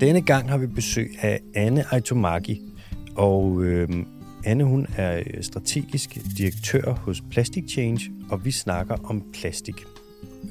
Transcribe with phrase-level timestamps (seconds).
[0.00, 2.62] Denne gang har vi besøg af Anne Aitomaki,
[3.16, 3.88] og øh,
[4.44, 9.74] Anne hun er øh, strategisk direktør hos Plastic Change, og vi snakker om plastik.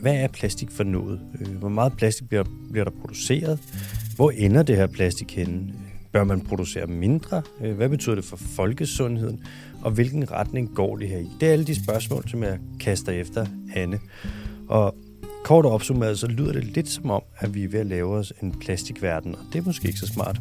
[0.02, 1.22] Hvad er plastik for noget?
[1.42, 3.60] Øh, hvor meget plastik bliver, bliver der produceret?
[4.16, 5.74] Hvor ender det her plastik henne?
[6.12, 7.42] Bør man producere mindre?
[7.64, 9.44] Øh, hvad betyder det for folkesundheden?
[9.82, 11.30] Og hvilken retning går det her i?
[11.40, 14.00] Det er alle de spørgsmål, som jeg kaster efter Anne.
[14.68, 14.96] Og
[15.48, 18.34] kort opsummeret, så lyder det lidt som om, at vi er ved at lave os
[18.42, 20.38] en plastikverden, og det er måske ikke så smart.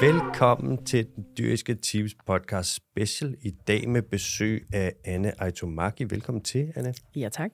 [0.00, 3.36] Velkommen til den dyriske Tips podcast special.
[3.42, 6.04] I dag med besøg af Anne Aitomaki.
[6.04, 6.94] Velkommen til, Anne.
[7.16, 7.50] Ja, tak.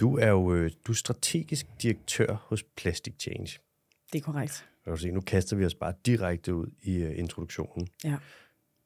[0.00, 3.58] Du er jo øh, du er strategisk direktør hos Plastic Change.
[4.12, 4.69] Det er korrekt.
[4.84, 7.88] Kan du se, nu kaster vi os bare direkte ud i uh, introduktionen.
[8.04, 8.16] Ja.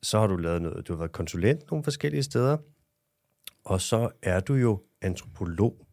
[0.03, 0.89] Så har du lavet noget.
[0.89, 2.57] Du har været konsulent nogle forskellige steder.
[3.65, 5.87] Og så er du jo antropolog.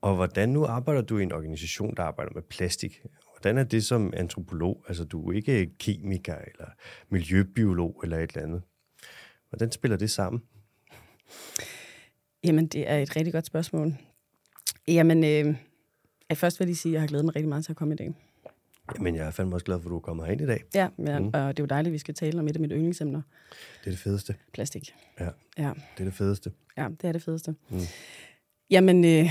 [0.00, 3.02] Og hvordan nu arbejder du i en organisation, der arbejder med plastik?
[3.34, 4.84] Hvordan er det som antropolog?
[4.88, 6.66] Altså, du er ikke kemiker eller
[7.08, 8.62] miljøbiolog eller et eller andet.
[9.48, 10.42] Hvordan spiller det sammen?
[12.44, 13.94] Jamen, det er et rigtig godt spørgsmål.
[14.88, 15.56] Jamen, øh,
[16.28, 17.94] jeg først vil lige sige, at jeg har glædet mig rigtig meget til at komme
[17.94, 18.27] i dag.
[18.96, 20.64] Jamen, jeg er fandme også glad for, at du er kommet herind i dag.
[20.74, 21.26] Ja, ja mm.
[21.26, 23.22] og det er jo dejligt, at vi skal tale om et af mine yndlingsemner.
[23.84, 24.34] Det er det fedeste.
[24.52, 24.94] Plastik.
[25.20, 26.50] Ja, Ja, det er det fedeste.
[26.76, 27.54] ja det er det fedeste.
[27.70, 27.78] Mm.
[28.70, 29.30] Jamen, øh,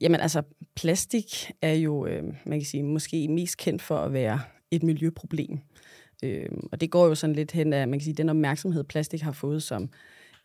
[0.00, 0.42] jamen, altså,
[0.76, 4.40] plastik er jo, øh, man kan sige, måske mest kendt for at være
[4.70, 5.58] et miljøproblem.
[6.22, 9.20] Øh, og det går jo sådan lidt hen af, man kan sige, den opmærksomhed, plastik
[9.20, 9.90] har fået som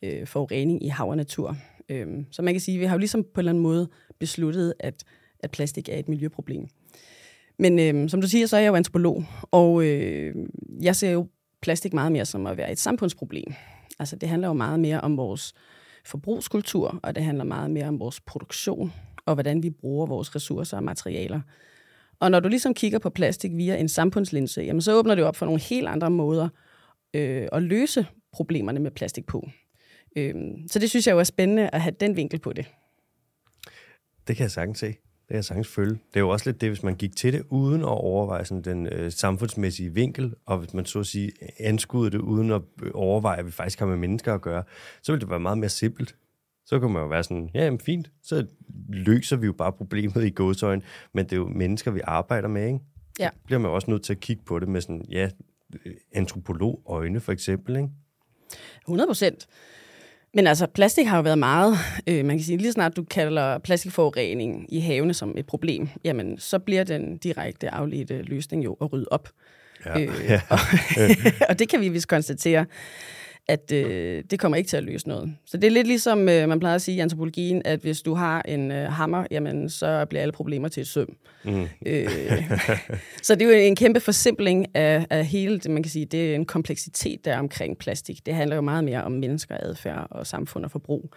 [0.02, 1.58] øh, forurening i hav og natur.
[1.90, 3.90] Øh, så man kan sige, vi har jo ligesom på en eller anden måde
[4.20, 5.04] besluttet, at,
[5.40, 6.68] at plastik er et miljøproblem.
[7.62, 10.36] Men øh, som du siger, så er jeg jo antropolog, og øh,
[10.82, 11.28] jeg ser jo
[11.62, 13.54] plastik meget mere som at være et samfundsproblem.
[14.00, 15.54] Altså, det handler jo meget mere om vores
[16.06, 18.94] forbrugskultur, og det handler meget mere om vores produktion,
[19.26, 21.42] og hvordan vi bruger vores ressourcer og materialer.
[22.20, 25.36] Og når du ligesom kigger på plastik via en samfundslinse, jamen så åbner det op
[25.36, 26.50] for nogle helt andre måder
[27.14, 29.50] øh, at løse problemerne med plastik på.
[30.16, 30.36] Øh,
[30.68, 32.66] så det synes jeg jo er spændende at have den vinkel på det.
[34.28, 34.94] Det kan jeg sagtens se.
[35.32, 35.92] Det kan jeg sagtens følge.
[35.92, 38.62] Det er jo også lidt det, hvis man gik til det uden at overveje sådan
[38.62, 42.92] den øh, samfundsmæssige vinkel, og hvis man så at sige anskuede det uden at øh,
[42.94, 44.64] overveje, at vi faktisk har med mennesker at gøre,
[45.02, 46.16] så ville det være meget mere simpelt.
[46.66, 48.46] Så kan man jo være sådan, ja, jamen fint, så
[48.90, 50.82] løser vi jo bare problemet i gåsøjne,
[51.14, 52.80] men det er jo mennesker, vi arbejder med, ikke?
[53.20, 53.30] Ja.
[53.34, 55.30] Så bliver man jo også nødt til at kigge på det med sådan, ja,
[55.86, 57.90] øh, antropolog-øjne for eksempel, ikke?
[58.82, 59.48] 100 procent.
[60.34, 61.78] Men altså, plastik har jo været meget,
[62.08, 66.40] øh, man kan sige, lige snart du kalder plastikforurening i havene som et problem, jamen,
[66.40, 69.30] så bliver den direkte afledte løsning jo at rydde op.
[69.86, 70.00] Ja.
[70.00, 70.42] Øh, ja.
[70.50, 70.60] og,
[71.50, 72.66] og det kan vi vist konstatere,
[73.48, 75.36] at øh, det kommer ikke til at løse noget.
[75.46, 78.14] Så det er lidt ligesom, øh, man plejer at sige i antropologien, at hvis du
[78.14, 81.16] har en øh, hammer, jamen, så bliver alle problemer til et søm.
[81.44, 81.68] Mm.
[81.86, 82.10] Øh,
[83.24, 86.32] så det er jo en kæmpe forsimpling af, af hele det, man kan sige, det
[86.32, 88.26] er en kompleksitet, der er omkring plastik.
[88.26, 91.14] Det handler jo meget mere om mennesker, adfærd og samfund og forbrug.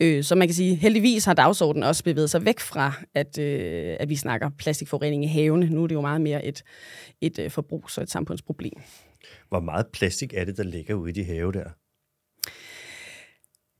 [0.00, 3.96] Øh, så man kan sige, heldigvis har dagsordenen også bevæget sig væk fra, at, øh,
[4.00, 5.66] at vi snakker plastikforurening i havene.
[5.66, 6.62] Nu er det jo meget mere et,
[7.20, 8.80] et øh, forbrugs- og et samfundsproblem.
[9.48, 11.70] Hvor meget plastik er det, der ligger ude i de have der?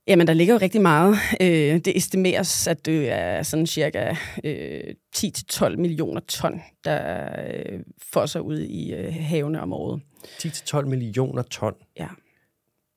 [0.07, 1.15] Jamen, der ligger jo rigtig meget.
[1.41, 1.47] Øh,
[1.85, 7.79] det estimeres, at det er sådan cirka øh, 10-12 millioner ton, der øh,
[8.13, 10.01] fosser ud i øh, havene om året.
[10.23, 11.73] 10-12 millioner ton.
[11.99, 12.07] Ja,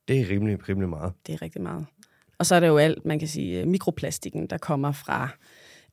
[0.09, 1.13] Det er rimelig, rimelig meget.
[1.27, 1.87] det er rigtig meget.
[2.39, 5.29] Og så er der jo alt, man kan sige, øh, mikroplastikken, der kommer fra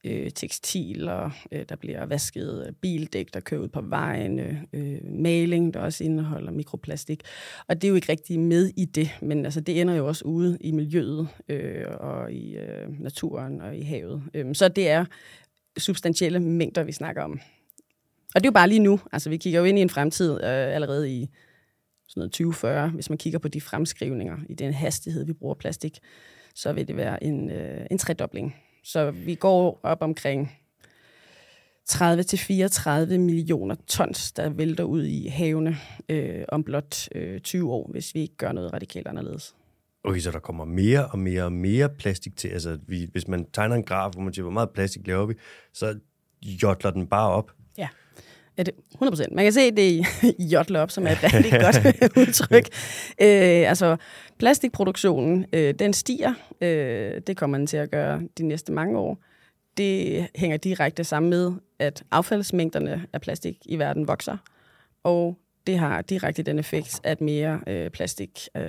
[0.04, 5.00] øh, tekstiler, øh, der bliver vasket øh, bildæk, der kører ud på vejen, øh, øh,
[5.04, 7.24] maling, der også indeholder mikroplastik.
[7.68, 10.26] Og det er jo ikke rigtig med i det, men altså, det ender jo også
[10.26, 14.24] ude i miljøet øh, og i øh, naturen og i havet.
[14.34, 15.06] Øh, så det er
[15.78, 17.40] substantielle mængder, vi snakker om.
[18.36, 19.00] Og det er jo bare lige nu.
[19.12, 21.30] Altså, vi kigger jo ind i en fremtid øh, allerede i
[22.08, 22.90] sådan noget 2040.
[22.90, 26.00] Hvis man kigger på de fremskrivninger i den hastighed, vi bruger plastik,
[26.56, 28.56] så vil det være en, øh, en tredobling.
[28.84, 30.52] Så vi går op omkring
[31.90, 35.78] 30-34 millioner tons, der vælter ud i havene
[36.10, 39.56] øh, om blot øh, 20 år, hvis vi ikke gør noget radikalt anderledes.
[40.04, 42.48] Okay, så der kommer mere og mere og mere plastik til.
[42.48, 45.34] Altså, vi, hvis man tegner en graf, hvor man siger, hvor meget plastik laver vi,
[45.74, 46.00] så
[46.42, 47.52] jotler den bare op.
[47.78, 47.88] Ja.
[48.58, 49.36] Ja, det 100 procent.
[49.36, 50.06] Man kan se det
[50.40, 51.78] i op, som er et rigtig godt
[52.28, 52.68] udtryk.
[53.22, 53.98] Øh, altså,
[54.38, 56.34] plastikproduktionen, øh, den stiger.
[56.62, 59.18] Øh, det kommer den til at gøre de næste mange år.
[59.78, 64.38] Det hænger direkte sammen med, at affaldsmængderne af plastik i verden vokser.
[65.04, 65.38] Og
[65.68, 68.64] det har direkte den effekt, at mere øh, plastik øh,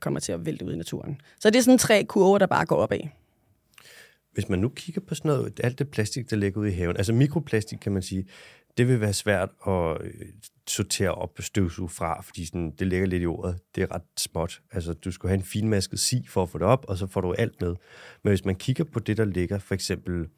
[0.00, 1.20] kommer til at vælte ud i naturen.
[1.40, 3.00] Så det er sådan tre kurver, der bare går opad.
[4.32, 6.96] Hvis man nu kigger på sådan noget, alt det plastik, der ligger ude i haven,
[6.96, 8.26] altså mikroplastik kan man sige,
[8.76, 10.12] det vil være svært at øh,
[10.68, 13.58] sortere op og støvsuge fra, fordi sådan, det ligger lidt i ordet.
[13.74, 14.60] Det er ret småt.
[14.72, 17.20] Altså, du skal have en finmasket si for at få det op, og så får
[17.20, 17.74] du alt med.
[18.22, 20.28] Men hvis man kigger på det, der ligger, for eksempel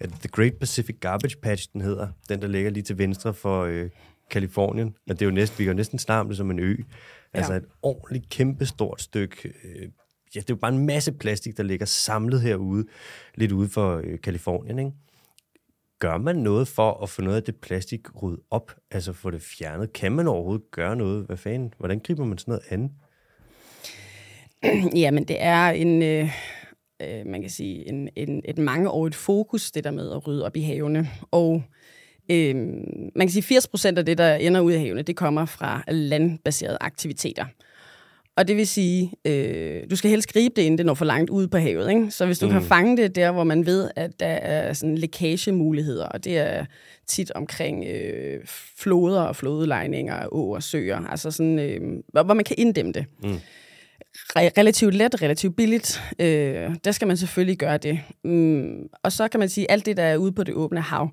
[0.00, 3.90] The Great Pacific Garbage Patch, den hedder, den der ligger lige til venstre for øh,
[4.30, 6.76] Kalifornien, og det er jo næsten, vi kan jo næsten snart det som en ø.
[7.32, 7.58] Altså ja.
[7.58, 9.88] et ordentligt kæmpestort stykke øh,
[10.34, 12.86] ja, det er jo bare en masse plastik, der ligger samlet herude,
[13.34, 14.90] lidt ude for øh, Kalifornien, ikke?
[15.98, 19.42] Gør man noget for at få noget af det plastik ryddet op, altså få det
[19.42, 19.92] fjernet?
[19.92, 21.26] Kan man overhovedet gøre noget?
[21.26, 21.74] Hvad fanden?
[21.78, 22.92] Hvordan griber man sådan noget an?
[25.02, 26.30] Jamen, det er en, øh,
[27.02, 30.56] øh, man kan sige, en, en, et mangeårigt fokus, det der med at rydde op
[30.56, 31.08] i havene.
[31.30, 31.62] Og
[32.30, 32.56] øh,
[33.14, 35.82] man kan sige, 80 procent af det, der ender ud i havene, det kommer fra
[35.88, 37.44] landbaserede aktiviteter.
[38.36, 41.30] Og det vil sige, øh, du skal helst gribe det, inden det når for langt
[41.30, 41.90] ud på havet.
[41.90, 42.10] Ikke?
[42.10, 42.52] Så hvis du mm.
[42.52, 46.64] kan fange det der, hvor man ved, at der er sådan lækagemuligheder, og det er
[47.06, 48.40] tit omkring øh,
[48.78, 51.80] floder og flodlejninger, åer og søer, altså sådan, øh,
[52.12, 53.04] hvor, hvor man kan inddæmme det.
[53.22, 53.40] Mm
[54.36, 56.02] relativt let, relativt billigt.
[56.18, 58.00] Øh, der skal man selvfølgelig gøre det.
[58.24, 60.80] Mm, og så kan man sige, at alt det, der er ude på det åbne
[60.80, 61.10] hav,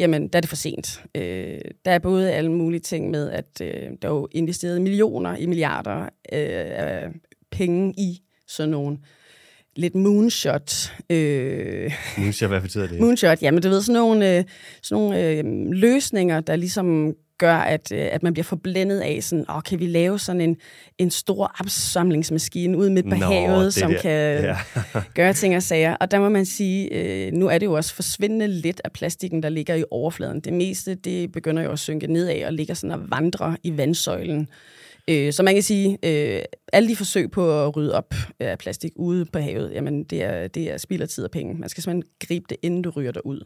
[0.00, 1.02] jamen, der er det for sent.
[1.14, 5.36] Øh, der er både alle mulige ting med, at øh, der er jo investeret millioner
[5.36, 7.08] i milliarder øh, af
[7.50, 8.98] penge i sådan nogle
[9.76, 10.92] lidt moonshot.
[11.10, 13.00] Øh, moonshot, hvad betyder det?
[13.02, 14.44] Moonshot, jamen du ved, sådan nogle, øh,
[14.82, 19.44] sådan nogle øh, løsninger, der ligesom gør, at, øh, at man bliver forblændet af sådan,
[19.50, 20.56] åh, kan vi lave sådan en,
[20.98, 24.00] en stor opsamlingsmaskine ude midt på Nå, havet, som der.
[24.00, 24.56] kan ja.
[25.14, 25.96] gøre ting og sager.
[25.96, 29.42] Og der må man sige, øh, nu er det jo også forsvindende lidt af plastikken,
[29.42, 30.40] der ligger i overfladen.
[30.40, 34.48] Det meste, det begynder jo at synke nedad og ligger sådan og vandre i vandsøjlen.
[35.10, 36.42] Øh, så man kan sige, øh,
[36.72, 40.48] alle de forsøg på at rydde op af plastik ude på havet, jamen det er,
[40.48, 41.54] det er spild af tid og penge.
[41.54, 43.40] Man skal simpelthen gribe det, inden du ryger ud.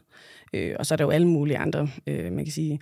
[0.53, 2.79] Øh, og så er der jo alle mulige andre, øh, man kan sige,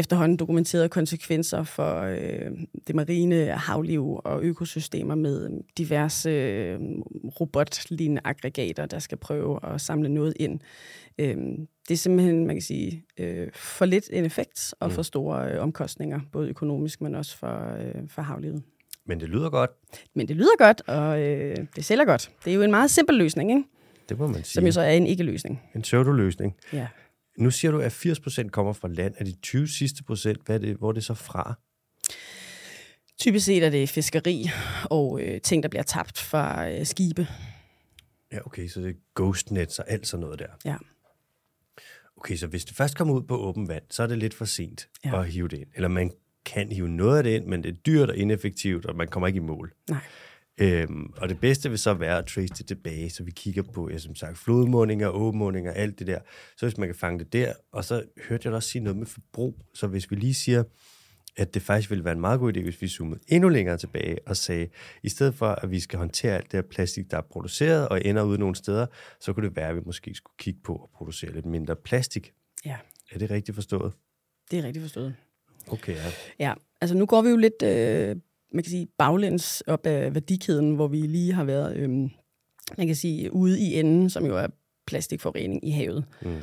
[0.00, 2.50] efterhånden dokumenterede konsekvenser for øh,
[2.86, 6.78] det marine havliv og økosystemer med diverse øh,
[7.40, 10.60] robotlignende aggregater, der skal prøve at samle noget ind.
[11.18, 11.36] Øh,
[11.88, 15.04] det er simpelthen, man kan sige, øh, for lidt en effekt og for mm.
[15.04, 18.62] store øh, omkostninger, både økonomisk, men også for, øh, for havlivet.
[19.06, 19.70] Men det lyder godt.
[20.14, 22.30] Men det lyder godt, og øh, det sælger godt.
[22.44, 23.64] Det er jo en meget simpel løsning, ikke?
[24.08, 24.54] Det må man sige.
[24.54, 25.62] Som jo så er en ikke-løsning.
[25.74, 26.56] En pseudo-løsning.
[26.72, 26.86] Ja.
[27.40, 29.14] Nu siger du, at 80% kommer fra land.
[29.18, 31.54] Er de 20 sidste procent, hvad er det, hvor er det så fra?
[33.18, 34.50] Typisk set er det fiskeri
[34.84, 37.26] og øh, ting, der bliver tabt fra øh, skibe.
[38.32, 40.46] Ja, okay, så det er ghost nets og alt sådan noget der.
[40.64, 40.76] Ja.
[42.16, 44.44] Okay, så hvis det først kommer ud på åben vand, så er det lidt for
[44.44, 45.20] sent ja.
[45.20, 45.68] at hive det ind.
[45.74, 46.10] Eller man
[46.44, 49.26] kan hive noget af det ind, men det er dyrt og ineffektivt, og man kommer
[49.26, 49.72] ikke i mål.
[49.90, 50.00] Nej.
[50.58, 53.90] Øhm, og det bedste vil så være at trace det tilbage, så vi kigger på,
[53.90, 56.18] ja, som sagt, flodmålinger, åbenmålinger, alt det der.
[56.56, 59.06] Så hvis man kan fange det der, og så hørte jeg også sige noget med
[59.06, 59.58] forbrug.
[59.74, 60.62] Så hvis vi lige siger,
[61.36, 64.18] at det faktisk ville være en meget god idé, hvis vi zoomede endnu længere tilbage
[64.26, 64.68] og sagde,
[65.02, 68.04] i stedet for at vi skal håndtere alt det her plastik, der er produceret og
[68.04, 68.86] ender ude nogle steder,
[69.20, 72.32] så kunne det være, at vi måske skulle kigge på at producere lidt mindre plastik.
[72.64, 72.76] Ja.
[73.12, 73.92] Er det rigtigt forstået?
[74.50, 75.14] Det er rigtigt forstået.
[75.68, 76.10] Okay, ja.
[76.38, 78.16] Ja, altså nu går vi jo lidt øh,
[78.52, 82.10] man kan sige, baglæns op af værdikæden, hvor vi lige har været, øhm,
[82.78, 84.46] man kan sige, ude i enden, som jo er
[84.86, 86.04] plastikforurening i havet.
[86.22, 86.36] Mm.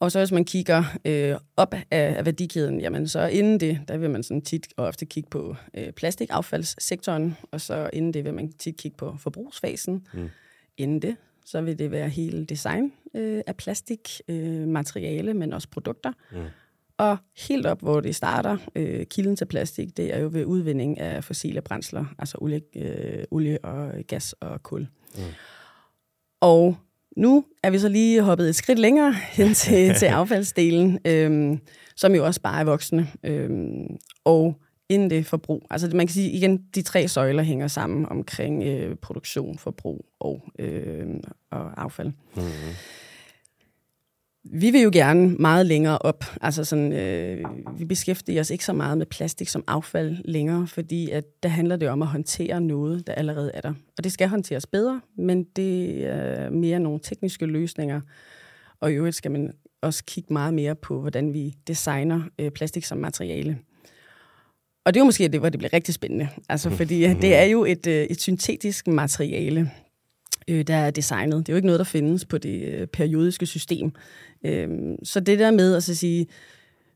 [0.00, 3.96] Og så hvis man kigger øh, op af, af værdikæden, jamen så inden det, der
[3.96, 8.34] vil man sådan tit og ofte kigge på øh, plastikaffaldssektoren, og så inden det vil
[8.34, 10.06] man tit kigge på forbrugsfasen.
[10.14, 10.30] Mm.
[10.76, 11.16] Inden det,
[11.46, 16.12] så vil det være hele design øh, af plastik, øh, materiale, men også produkter.
[16.32, 16.38] Mm.
[16.98, 17.16] Og
[17.48, 21.24] helt op, hvor det starter, øh, kilden til plastik, det er jo ved udvinding af
[21.24, 24.86] fossile brændsler, altså olie, øh, olie og gas og kul.
[25.16, 25.22] Mm.
[26.40, 26.76] Og
[27.16, 31.58] nu er vi så lige hoppet et skridt længere hen til, til affaldsdelen, øh,
[31.96, 33.08] som jo også bare er voksne.
[33.24, 33.50] Øh,
[34.24, 35.66] og inden det forbrug.
[35.70, 40.44] Altså man kan sige igen, de tre søjler hænger sammen omkring øh, produktion, forbrug og,
[40.58, 41.06] øh,
[41.50, 42.12] og affald.
[42.36, 42.42] Mm.
[44.44, 46.24] Vi vil jo gerne meget længere op.
[46.40, 47.44] Altså sådan, øh,
[47.78, 51.76] vi beskæftiger os ikke så meget med plastik som affald længere, fordi at der handler
[51.76, 53.74] det om at håndtere noget, der allerede er der.
[53.98, 58.00] Og det skal håndteres bedre, men det er mere nogle tekniske løsninger.
[58.80, 59.52] Og i øvrigt skal man
[59.82, 63.58] også kigge meget mere på, hvordan vi designer øh, plastik som materiale.
[64.84, 66.28] Og det er jo måske det, hvor det bliver rigtig spændende.
[66.48, 69.70] Altså, fordi det er jo et, øh, et syntetisk materiale
[70.48, 71.46] øh, der er designet.
[71.46, 73.92] Det er jo ikke noget, der findes på det øh, periodiske system.
[74.44, 74.68] Øh,
[75.02, 76.26] så det der med at så sige,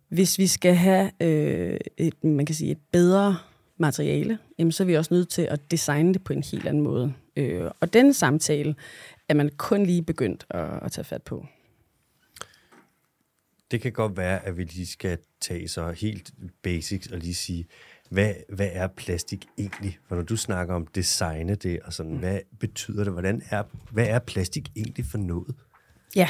[0.08, 3.36] hvis vi skal have øh, et, man kan sige, et bedre
[3.76, 6.82] materiale, jamen, så er vi også nødt til at designe det på en helt anden
[6.82, 7.12] måde.
[7.36, 8.74] Øh, og den samtale
[9.28, 11.46] er man kun lige begyndt at, at tage fat på.
[13.70, 16.30] Det kan godt være, at vi lige skal tage så helt
[16.62, 17.66] basics og lige sige,
[18.12, 19.98] hvad, hvad er plastik egentlig?
[20.08, 23.12] For når du snakker om designe det, og sådan, hvad betyder det?
[23.12, 25.54] Hvordan er, hvad er plastik egentlig for noget?
[26.16, 26.28] Ja,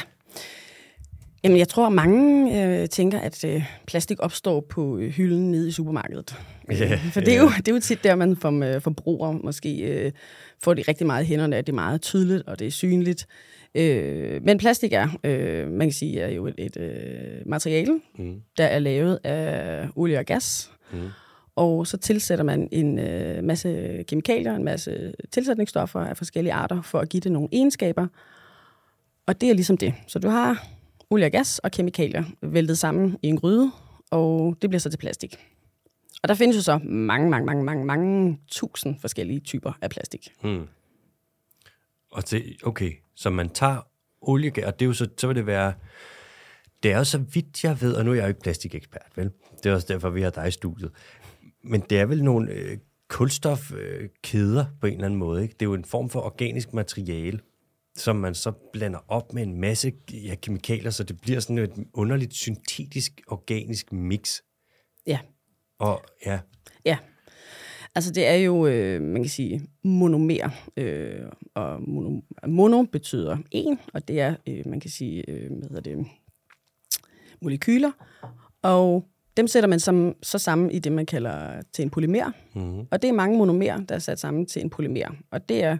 [1.43, 5.71] Jamen, jeg tror, mange øh, tænker, at øh, plastik opstår på øh, hylden nede i
[5.71, 6.35] supermarkedet.
[6.69, 9.77] Ja, For det er, jo, det er jo tit der, man som øh, forbruger måske
[9.77, 10.11] øh,
[10.63, 13.27] får det rigtig meget i hænderne, at det er meget tydeligt, og det er synligt.
[13.75, 16.91] Øh, men plastik er, øh, man kan sige, er jo et, et øh,
[17.45, 18.41] materiale, mm.
[18.57, 20.71] der er lavet af olie og gas.
[20.93, 20.99] Mm.
[21.55, 26.99] Og så tilsætter man en øh, masse kemikalier, en masse tilsætningsstoffer af forskellige arter, for
[26.99, 28.07] at give det nogle egenskaber.
[29.25, 29.93] Og det er ligesom det.
[30.07, 30.67] Så du har
[31.09, 33.71] olie og gas og kemikalier væltet sammen i en gryde,
[34.11, 35.37] og det bliver så til plastik.
[36.23, 40.29] Og der findes jo så mange, mange, mange, mange, mange tusind forskellige typer af plastik.
[40.41, 40.67] Hmm.
[42.11, 43.87] Og det, okay, så man tager
[44.21, 45.73] olie, og det er jo så, så vil det være,
[46.83, 49.31] det er jo så vidt jeg ved, og nu er jeg jo ikke plastikekspert, vel?
[49.63, 50.91] Det er også derfor, vi har dig i studiet.
[51.63, 52.77] Men det er vel nogle øh,
[53.07, 55.53] kulstofkæder øh, på en eller anden måde, ikke?
[55.53, 57.39] Det er jo en form for organisk materiale,
[57.95, 61.87] som man så blander op med en masse ja, kemikalier, så det bliver sådan et
[61.93, 64.41] underligt syntetisk organisk mix.
[65.07, 65.19] Ja.
[65.79, 66.39] Og ja.
[66.85, 66.97] Ja.
[67.95, 70.49] Altså det er jo, øh, man kan sige, monomer.
[70.77, 75.69] Øh, og mono, mono betyder en, og det er, øh, man kan sige, øh, hvad
[75.69, 76.05] hedder det,
[77.41, 77.91] molekyler.
[78.61, 82.31] Og dem sætter man som, så sammen i det, man kalder til en polymer.
[82.55, 82.87] Mm-hmm.
[82.91, 85.15] Og det er mange monomer, der er sat sammen til en polymer.
[85.31, 85.77] Og det er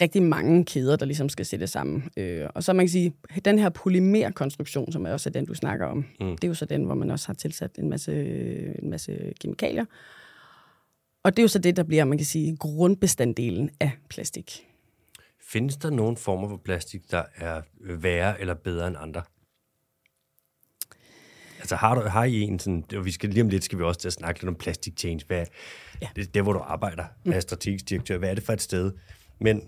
[0.00, 2.10] rigtig mange kæder, der ligesom skal sætte sammen.
[2.16, 5.86] Øh, og så man kan sige, den her polymerkonstruktion, som er også den, du snakker
[5.86, 6.36] om, mm.
[6.36, 8.12] det er jo så den, hvor man også har tilsat en masse,
[8.82, 9.84] en masse kemikalier.
[11.22, 14.66] Og det er jo så det, der bliver, man kan sige, grundbestanddelen af plastik.
[15.40, 19.22] Findes der nogle former for plastik, der er værre eller bedre end andre?
[21.62, 23.84] Altså har, du, har I en sådan, og vi skal lige om lidt skal vi
[23.84, 25.20] også til at snakke lidt om plastic change.
[25.26, 25.44] Hvad,
[26.02, 26.08] ja.
[26.16, 27.32] det, det, hvor du arbejder, mm.
[27.32, 28.18] er strategisk direktør.
[28.18, 28.92] Hvad er det for et sted?
[29.40, 29.60] Men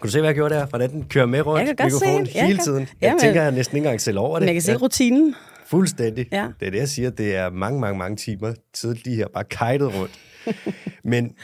[0.00, 0.66] kunne du se, hvad jeg gjorde der?
[0.66, 2.80] Hvordan den kører med rundt jeg kan mikrofonen se hele tiden?
[2.80, 4.42] Jeg Jamen, tænker, jeg næsten ikke engang selv over det.
[4.42, 4.78] Men jeg kan se ja.
[4.78, 5.34] rutinen.
[5.66, 6.26] Fuldstændig.
[6.32, 6.48] Ja.
[6.60, 7.10] Det er det, jeg siger.
[7.10, 10.18] Det er mange, mange, mange timer tid lige her bare kajtet rundt.
[11.04, 11.34] Men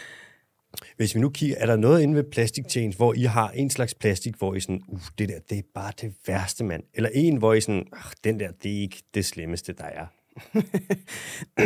[0.96, 3.70] hvis vi nu kigger, er der noget inde ved Plastic Change, hvor I har en
[3.70, 6.82] slags plastik, hvor I sådan, uh, det der, det er bare det værste, mand.
[6.94, 10.06] Eller en, hvor I sådan, uh, den der, det er ikke det slemmeste, der er.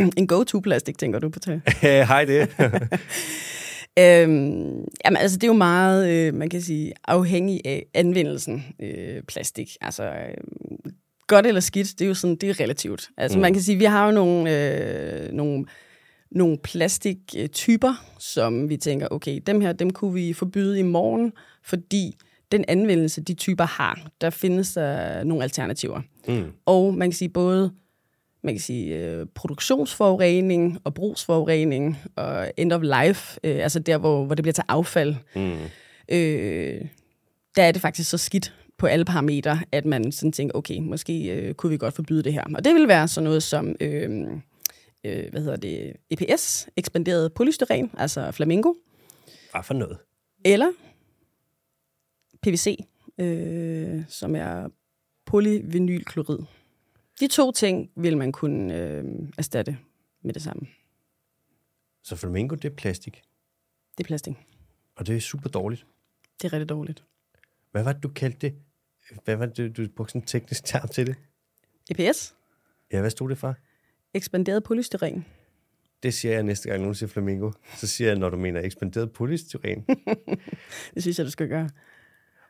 [0.19, 1.63] en go-to-plastik, tænker du på til?
[1.83, 2.49] Hej det.
[3.99, 9.23] Øhm, jamen, altså, det er jo meget, øh, man kan sige, afhængig af anvendelsen øh,
[9.23, 9.77] plastik.
[9.81, 10.35] Altså, øh,
[11.27, 13.09] godt eller skidt, det er jo sådan, det er relativt.
[13.17, 13.43] Altså, mm.
[13.43, 15.65] man kan sige, vi har jo nogle, øh, nogle,
[16.31, 21.33] nogle plastiktyper, som vi tænker, okay, dem her, dem kunne vi forbyde i morgen,
[21.63, 22.17] fordi
[22.53, 26.01] den anvendelse, de typer har, der findes der nogle alternativer.
[26.29, 26.53] Mm.
[26.67, 27.73] Og man kan sige, både
[28.43, 34.25] man kan sige, øh, produktionsforurening og brugsforurening og end of life, øh, altså der, hvor,
[34.25, 35.57] hvor det bliver til affald, mm.
[36.09, 36.81] øh,
[37.57, 41.27] der er det faktisk så skidt på alle parametre, at man sådan tænker, okay, måske
[41.27, 42.45] øh, kunne vi godt forbyde det her.
[42.55, 44.27] Og det vil være sådan noget som, øh,
[45.05, 48.75] øh, hvad hedder det, EPS, ekspanderet polystyren, altså flamingo.
[49.51, 49.99] Hvad for noget?
[50.45, 50.73] Eller
[52.43, 52.79] PVC,
[53.19, 54.69] øh, som er
[55.27, 56.39] polyvinylklorid.
[57.21, 59.05] De to ting vil man kunne øh,
[59.39, 59.79] erstatte
[60.23, 60.67] med det samme.
[62.03, 63.23] Så flamingo, det er plastik?
[63.99, 64.35] Det er plastik.
[64.97, 65.87] Og det er super dårligt?
[66.43, 67.05] Det er rigtig dårligt.
[67.71, 68.55] Hvad var det, du kaldte det?
[69.25, 71.17] Hvad var det, du brugte sådan en teknisk term til det?
[71.91, 72.35] EPS.
[72.93, 73.55] Ja, hvad stod det for?
[74.19, 75.25] Ekspanderet polystyren.
[76.03, 77.53] Det siger jeg næste gang, nogen siger flamingo.
[77.77, 79.85] Så siger jeg, når du mener ekspanderet polystyren.
[80.95, 81.71] det synes jeg, du skal gøre.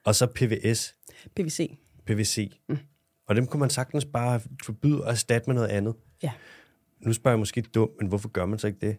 [0.04, 0.94] Og så PVS.
[1.36, 1.78] PVC.
[2.06, 2.52] PVC.
[2.68, 2.78] Mm.
[3.26, 5.94] Og dem kunne man sagtens bare forbyde og erstatte med noget andet.
[6.22, 6.32] Ja.
[7.00, 8.96] Nu spørger jeg måske dumt, men hvorfor gør man så ikke det?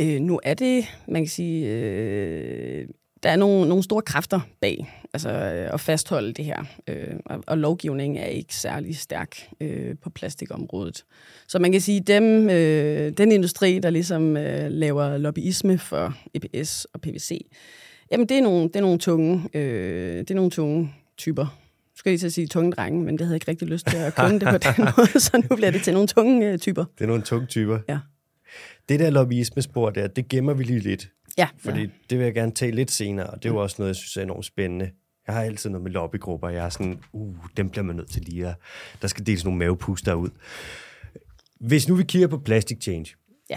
[0.00, 2.88] Øh, nu er det, man kan sige, øh,
[3.22, 6.64] der er nogle, nogle store kræfter bag altså, øh, at fastholde det her.
[6.88, 11.04] Øh, og, og lovgivningen er ikke særlig stærk øh, på plastikområdet.
[11.48, 16.84] Så man kan sige, dem, øh, den industri, der ligesom øh, laver lobbyisme for EPS
[16.84, 17.46] og PVC,
[18.10, 21.58] jamen det er nogle, det er nogle tunge, øh, det er nogle tunge typer
[21.98, 23.96] skal lige til at sige tunge drenge, men det havde jeg ikke rigtig lyst til
[23.96, 26.84] at kunne det på den måde, så nu bliver det til nogle tunge uh, typer.
[26.98, 27.78] Det er nogle tunge typer.
[27.88, 27.98] Ja.
[28.88, 31.10] Det der lobbyisme-spor der, det gemmer vi lige lidt.
[31.38, 31.48] Ja.
[31.58, 31.86] Fordi ja.
[32.10, 34.16] det vil jeg gerne tage lidt senere, og det er jo også noget, jeg synes
[34.16, 34.90] er enormt spændende.
[35.26, 36.48] Jeg har altid noget med lobbygrupper.
[36.48, 38.54] Jeg er sådan, uh, dem bliver man nødt til lige at...
[39.02, 40.30] Der skal deles nogle mavepuster ud.
[41.60, 43.14] Hvis nu vi kigger på Plastic Change,
[43.50, 43.56] Ja.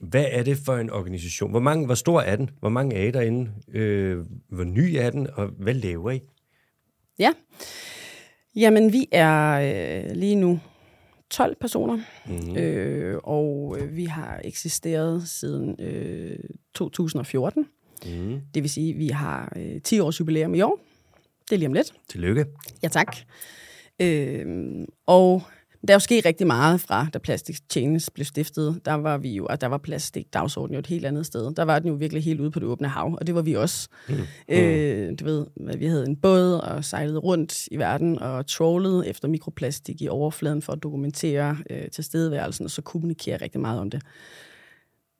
[0.00, 1.50] hvad er det for en organisation?
[1.50, 2.50] Hvor, mange, hvor stor er den?
[2.60, 3.50] Hvor mange er I derinde?
[3.72, 5.28] Øh, hvor ny er den?
[5.34, 6.20] Og hvad laver I?
[7.18, 7.30] Ja.
[8.56, 10.60] Jamen, vi er øh, lige nu
[11.30, 12.56] 12 personer, mm.
[12.56, 16.38] øh, og øh, vi har eksisteret siden øh,
[16.74, 17.66] 2014.
[18.06, 18.40] Mm.
[18.54, 20.80] Det vil sige, at vi har øh, 10 års jubilæum i år.
[21.48, 21.92] Det er lige om lidt.
[22.08, 22.46] Tillykke.
[22.82, 23.16] Ja, tak.
[24.02, 24.46] Øh,
[25.06, 25.42] og
[25.88, 28.80] der er jo sket rigtig meget fra, da Plastic Change blev stiftet.
[28.84, 31.54] Der var vi jo, og der var plastik dagsordenen jo et helt andet sted.
[31.54, 33.54] Der var den jo virkelig helt ude på det åbne hav, og det var vi
[33.54, 33.88] også.
[34.08, 34.14] Mm.
[34.48, 35.46] Øh, du ved,
[35.78, 40.62] vi havde en båd og sejlede rundt i verden og trawlede efter mikroplastik i overfladen
[40.62, 44.02] for at dokumentere øh, tilstedeværelsen og så kommunikere rigtig meget om det.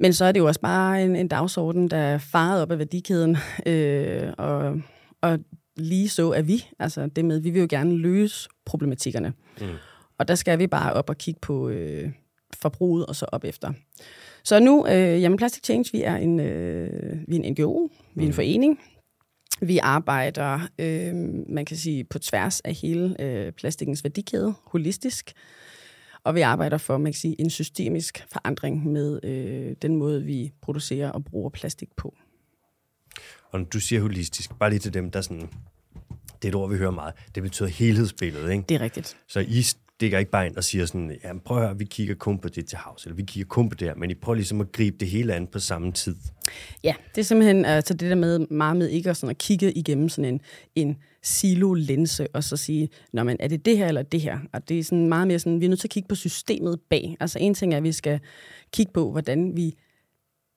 [0.00, 2.78] Men så er det jo også bare en, en dagsorden, der er faret op af
[2.78, 4.80] værdikæden, øh, og,
[5.20, 5.38] og
[5.76, 6.66] lige så er vi.
[6.78, 9.32] Altså det med, vi vil jo gerne løse problematikkerne.
[9.61, 9.66] Mm.
[10.18, 12.12] Og der skal vi bare op og kigge på øh,
[12.54, 13.73] forbruget og så op efter.
[14.44, 18.23] Så nu, øh, jamen Plastic Change, vi er en, øh, vi er en NGO, vi
[18.23, 18.80] er en forening.
[19.61, 21.14] Vi arbejder, øh,
[21.49, 25.32] man kan sige, på tværs af hele øh, plastikkens værdikæde, holistisk.
[26.25, 30.52] Og vi arbejder for, man kan sige, en systemisk forandring med øh, den måde, vi
[30.62, 32.14] producerer og bruger plastik på.
[33.50, 35.49] Og når du siger holistisk, bare lige til dem, der sådan...
[36.42, 37.14] Det er et ord, vi hører meget.
[37.35, 38.64] Det betyder helhedsbilledet, ikke?
[38.68, 39.16] Det er rigtigt.
[39.28, 39.62] Så I
[39.97, 42.49] stikker ikke bare ind og siger sådan, ja, prøv at høre, vi kigger kun på
[42.49, 44.73] det til havs, eller vi kigger kun på det her, men I prøver ligesom at
[44.73, 46.17] gribe det hele an på samme tid.
[46.85, 49.73] Ja, det er simpelthen altså det der med meget med ikke at, sådan at kigge
[49.73, 50.41] igennem sådan en,
[50.75, 54.38] en silo-linse, og så sige, Nå, men er det det her eller det her?
[54.53, 56.81] Og det er sådan meget mere sådan, vi er nødt til at kigge på systemet
[56.91, 57.17] bag.
[57.21, 58.21] Altså en ting er, at vi skal
[58.73, 59.75] kigge på, hvordan vi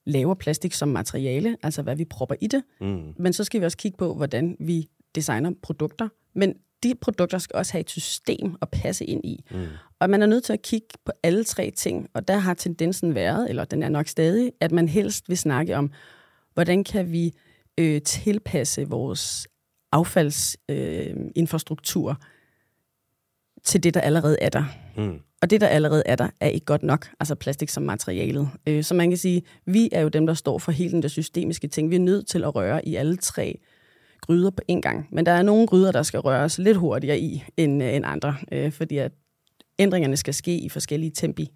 [0.06, 3.14] laver plastik som materiale, altså hvad vi propper i det, mm.
[3.18, 7.56] men så skal vi også kigge på, hvordan vi designer produkter, men de produkter skal
[7.56, 9.44] også have et system at passe ind i.
[9.50, 9.66] Mm.
[9.98, 13.14] Og man er nødt til at kigge på alle tre ting, og der har tendensen
[13.14, 15.90] været, eller den er nok stadig, at man helst vil snakke om,
[16.54, 17.34] hvordan kan vi
[17.78, 19.46] øh, tilpasse vores
[19.92, 22.16] affaldsinfrastruktur øh,
[23.64, 24.64] til det, der allerede er der.
[24.96, 25.20] Mm.
[25.42, 28.48] Og det, der allerede er der, er ikke godt nok, altså plastik som materialet.
[28.66, 31.08] Øh, så man kan sige, vi er jo dem, der står for hele den der
[31.08, 31.90] systemiske ting.
[31.90, 33.60] Vi er nødt til at røre i alle tre
[34.20, 35.08] gryder på en gang.
[35.10, 38.36] Men der er nogle gryder, der skal røres lidt hurtigere i end, øh, end andre,
[38.52, 39.12] øh, fordi at
[39.78, 41.50] ændringerne skal ske i forskellige tempi.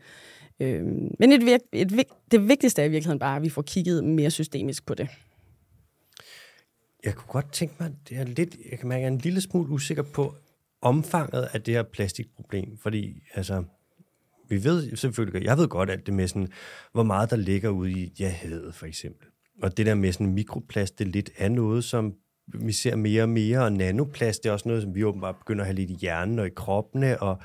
[0.60, 0.84] Øh,
[1.18, 4.30] men et et, et, det vigtigste er i virkeligheden bare, at vi får kigget mere
[4.30, 5.08] systemisk på det.
[7.04, 9.40] Jeg kunne godt tænke mig, det er lidt, jeg kan mærke, jeg er en lille
[9.40, 10.34] smule usikker på
[10.82, 13.64] omfanget af det her plastikproblem, fordi altså,
[14.48, 16.48] vi ved selvfølgelig, jeg ved godt alt det med sådan,
[16.92, 19.26] hvor meget der ligger ude i ja, havet for eksempel.
[19.62, 22.14] Og det der med sådan mikroplast, det lidt er noget, som
[22.46, 25.62] vi ser mere og mere, og nanoplast det er også noget, som vi åbenbart begynder
[25.62, 27.38] at have lidt i hjernen og i kroppene, og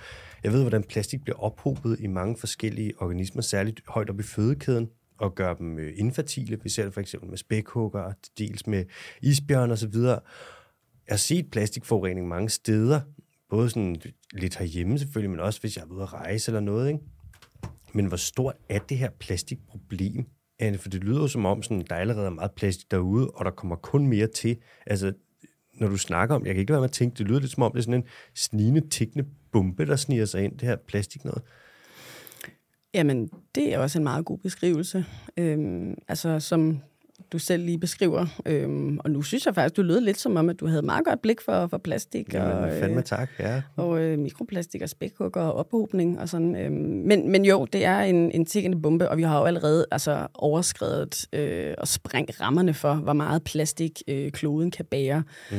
[0.44, 4.90] jeg ved, hvordan plastik bliver ophobet i mange forskellige organismer, særligt højt op i fødekæden,
[5.18, 6.60] og gør dem øh, infertile.
[6.64, 8.86] Vi ser det for eksempel med spækhugger, dels med
[9.22, 9.96] isbjørn osv.
[9.96, 10.20] Jeg
[11.10, 13.02] har set plastikforurening mange steder,
[13.50, 13.96] både sådan
[14.34, 16.88] lidt herhjemme selvfølgelig, men også hvis jeg er ude at rejse eller noget.
[16.88, 17.00] Ikke?
[17.94, 20.26] Men hvor stort er det her plastikproblem?
[20.60, 23.45] Anne, for det lyder jo som om, sådan, der allerede er meget plastik derude, og
[23.45, 24.58] der kommer kun mere til.
[24.86, 25.13] Altså,
[25.74, 27.63] når du snakker om, jeg kan ikke være med at tænke, det lyder lidt som
[27.63, 31.26] om, det er sådan en snigende, tækkende bombe, der sniger sig ind, det her plastik
[31.26, 31.41] noget.
[32.93, 35.06] Jamen, det er også en meget god beskrivelse.
[35.38, 36.80] Øhm, altså, som
[37.32, 38.26] du selv lige beskriver.
[38.46, 41.06] Øhm, og nu synes jeg faktisk, du lød lidt som om, at du havde meget
[41.06, 42.34] godt blik for, for plastik.
[42.34, 43.62] Jamen, og, fandme tak, ja.
[43.76, 46.56] Og øh, mikroplastik og spækhugger og ophobning og sådan.
[46.56, 49.86] Øhm, men, men jo, det er en, en tikkende bombe, og vi har jo allerede
[49.92, 55.24] altså, overskrevet øh, og sprængt rammerne for, hvor meget plastik øh, kloden kan bære.
[55.52, 55.58] Mm.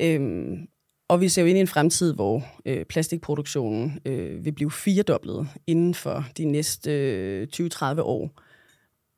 [0.00, 0.68] Øhm,
[1.08, 5.48] og vi ser jo ind i en fremtid, hvor øh, plastikproduktionen øh, vil blive firedoblet
[5.66, 8.40] inden for de næste øh, 20-30 år.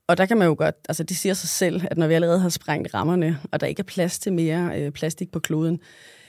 [0.08, 2.40] Og der kan man jo godt, altså det siger sig selv, at når vi allerede
[2.40, 5.80] har sprængt rammerne, og der ikke er plads til mere øh, plastik på kloden,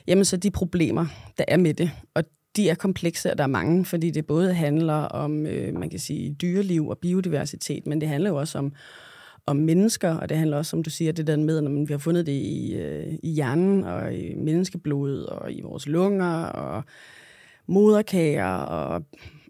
[0.07, 1.05] jamen så de problemer,
[1.37, 2.23] der er med det, og
[2.55, 5.99] de er komplekse, og der er mange, fordi det både handler om, øh, man kan
[5.99, 8.73] sige, dyreliv og biodiversitet, men det handler jo også om,
[9.45, 11.97] om mennesker, og det handler også, som du siger, det der med, når vi har
[11.97, 16.83] fundet det i, øh, i hjernen, og i menneskeblodet, og i vores lunger, og
[17.67, 19.03] moderkager, og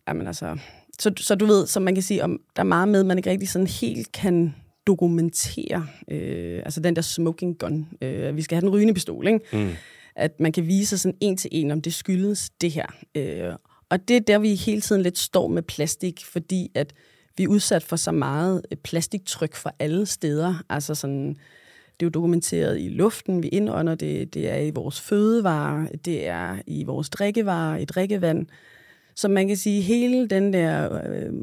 [0.07, 0.57] jamen altså,
[1.03, 3.29] så, så du ved, som man kan sige, om der er meget med, man ikke
[3.29, 4.55] rigtig sådan helt kan
[4.87, 9.39] dokumentere, øh, altså den der smoking gun, øh, vi skal have den rygende pistol, ikke?
[9.53, 9.71] Mm.
[10.15, 12.85] at man kan vise sådan en til en, om det skyldes det her.
[13.15, 13.53] Øh,
[13.89, 16.93] og det er der, vi hele tiden lidt står med plastik, fordi at
[17.37, 21.27] vi er udsat for så meget plastiktryk fra alle steder, altså sådan
[21.99, 26.27] Det er jo dokumenteret i luften, vi indånder det, det er i vores fødevarer, det
[26.27, 28.47] er i vores drikkevarer, i drikkevand.
[29.15, 31.33] Så man kan sige, hele den der øh,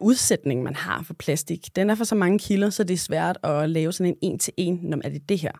[0.00, 3.38] udsætning, man har for plastik, den er for så mange kilder, så det er svært
[3.42, 5.52] at lave sådan en en-til-en, når er det det her.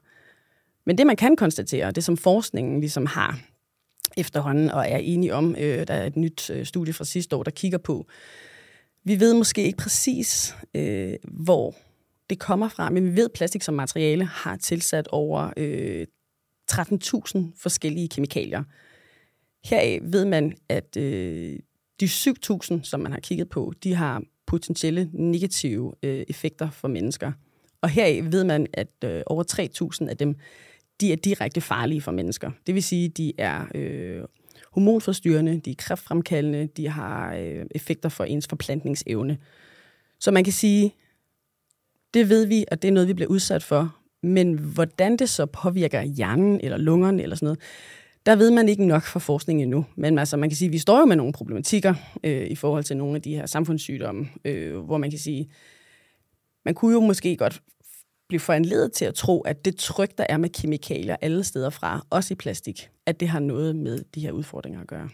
[0.86, 3.40] Men det, man kan konstatere, det som forskningen ligesom har
[4.16, 7.42] efterhånden og er enige om, øh, der er et nyt øh, studie fra sidste år,
[7.42, 8.06] der kigger på,
[9.04, 11.74] vi ved måske ikke præcis, øh, hvor
[12.30, 16.06] det kommer fra, men vi ved, at plastik som materiale har tilsat over øh,
[16.72, 18.64] 13.000 forskellige kemikalier.
[19.68, 21.58] Heraf ved man, at øh,
[22.00, 27.32] de 7.000, som man har kigget på, de har potentielle negative øh, effekter for mennesker.
[27.80, 29.44] Og heraf ved man, at øh, over
[30.02, 30.36] 3.000 af dem,
[31.00, 32.50] de er direkte farlige for mennesker.
[32.66, 34.22] Det vil sige, de er øh,
[34.72, 39.38] hormonforstyrrende, de er kræftfremkaldende, de har øh, effekter for ens forplantningsevne.
[40.20, 40.94] Så man kan sige,
[42.14, 43.96] det ved vi, at det er noget, vi bliver udsat for.
[44.22, 47.60] Men hvordan det så påvirker hjernen eller lungerne eller sådan noget,
[48.28, 49.86] der ved man ikke nok for forskning endnu.
[49.96, 52.84] Men altså, man kan sige, at vi står jo med nogle problematikker øh, i forhold
[52.84, 55.50] til nogle af de her samfundssygdomme, øh, hvor man kan sige,
[56.64, 57.62] man kunne jo måske godt
[58.28, 62.06] blive foranledet til at tro, at det tryk, der er med kemikalier alle steder fra,
[62.10, 65.08] også i plastik, at det har noget med de her udfordringer at gøre.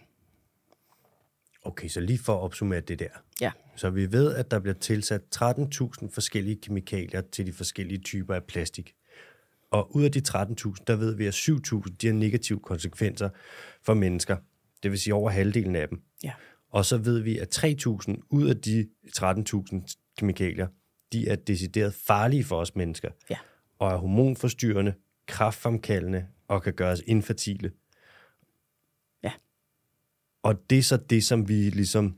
[1.62, 3.08] Okay, så lige for at opsummere det der.
[3.40, 3.50] Ja.
[3.76, 8.44] Så vi ved, at der bliver tilsat 13.000 forskellige kemikalier til de forskellige typer af
[8.44, 8.94] plastik.
[9.74, 13.28] Og ud af de 13.000, der ved vi, at 7.000 de har negative konsekvenser
[13.82, 14.36] for mennesker.
[14.82, 16.02] Det vil sige over halvdelen af dem.
[16.24, 16.32] Ja.
[16.70, 20.66] Og så ved vi, at 3.000 ud af de 13.000 kemikalier,
[21.12, 23.10] de er decideret farlige for os mennesker.
[23.30, 23.36] Ja.
[23.78, 24.94] Og er hormonforstyrrende,
[25.26, 27.72] kraftfremkaldende og kan gøre os infertile.
[29.22, 29.32] Ja.
[30.42, 32.16] Og det er så det, som vi ligesom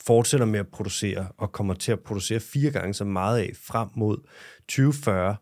[0.00, 3.88] fortsætter med at producere, og kommer til at producere fire gange så meget af frem
[3.94, 4.28] mod
[4.68, 5.36] 2040.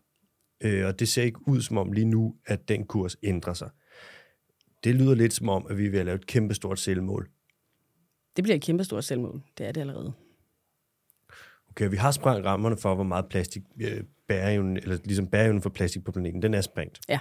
[0.61, 3.69] Øh, og det ser ikke ud som om lige nu, at den kurs ændrer sig.
[4.83, 7.29] Det lyder lidt som om, at vi er ved at lave et kæmpestort selvmål.
[8.35, 9.41] Det bliver et kæmpestort selvmål.
[9.57, 10.13] Det er det allerede.
[11.69, 15.69] Okay, vi har sprængt rammerne for, hvor meget plastik øh, bæreevnen, eller ligesom bæreevnen for
[15.69, 16.99] plastik på planeten, den er sprængt.
[17.09, 17.19] Ja.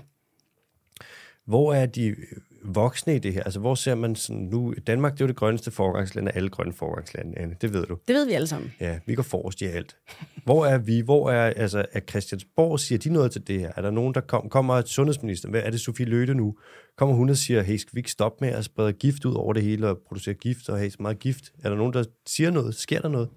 [1.44, 2.16] Hvor er de
[2.64, 3.42] voksne i det her?
[3.42, 4.74] Altså, hvor ser man sådan nu...
[4.86, 7.56] Danmark, det er jo det grønneste forgangsland af alle grønne forgangslande, Anne.
[7.60, 7.98] Det ved du.
[8.08, 8.72] Det ved vi alle sammen.
[8.80, 9.96] Ja, vi går forrest i alt.
[10.44, 11.00] Hvor er vi?
[11.00, 13.72] Hvor er, altså, er Christiansborg, siger de noget til det her?
[13.76, 15.48] Er der nogen, der kom, kommer et sundhedsminister?
[15.48, 16.54] Hvad er det Sofie Løde nu?
[16.96, 19.52] Kommer hun og siger, hey, skal vi ikke stoppe med at sprede gift ud over
[19.52, 21.52] det hele og producere gift og have så meget gift?
[21.64, 22.74] Er der nogen, der siger noget?
[22.74, 23.28] Sker der noget?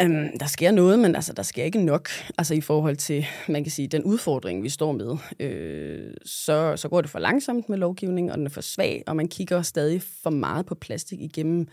[0.00, 3.64] Um, der sker noget, men altså, der sker ikke nok altså, i forhold til man
[3.64, 5.16] kan sige, den udfordring, vi står med.
[5.40, 9.16] Øh, så, så går det for langsomt med lovgivningen, og den er for svag, og
[9.16, 11.68] man kigger stadig for meget på plastik igennem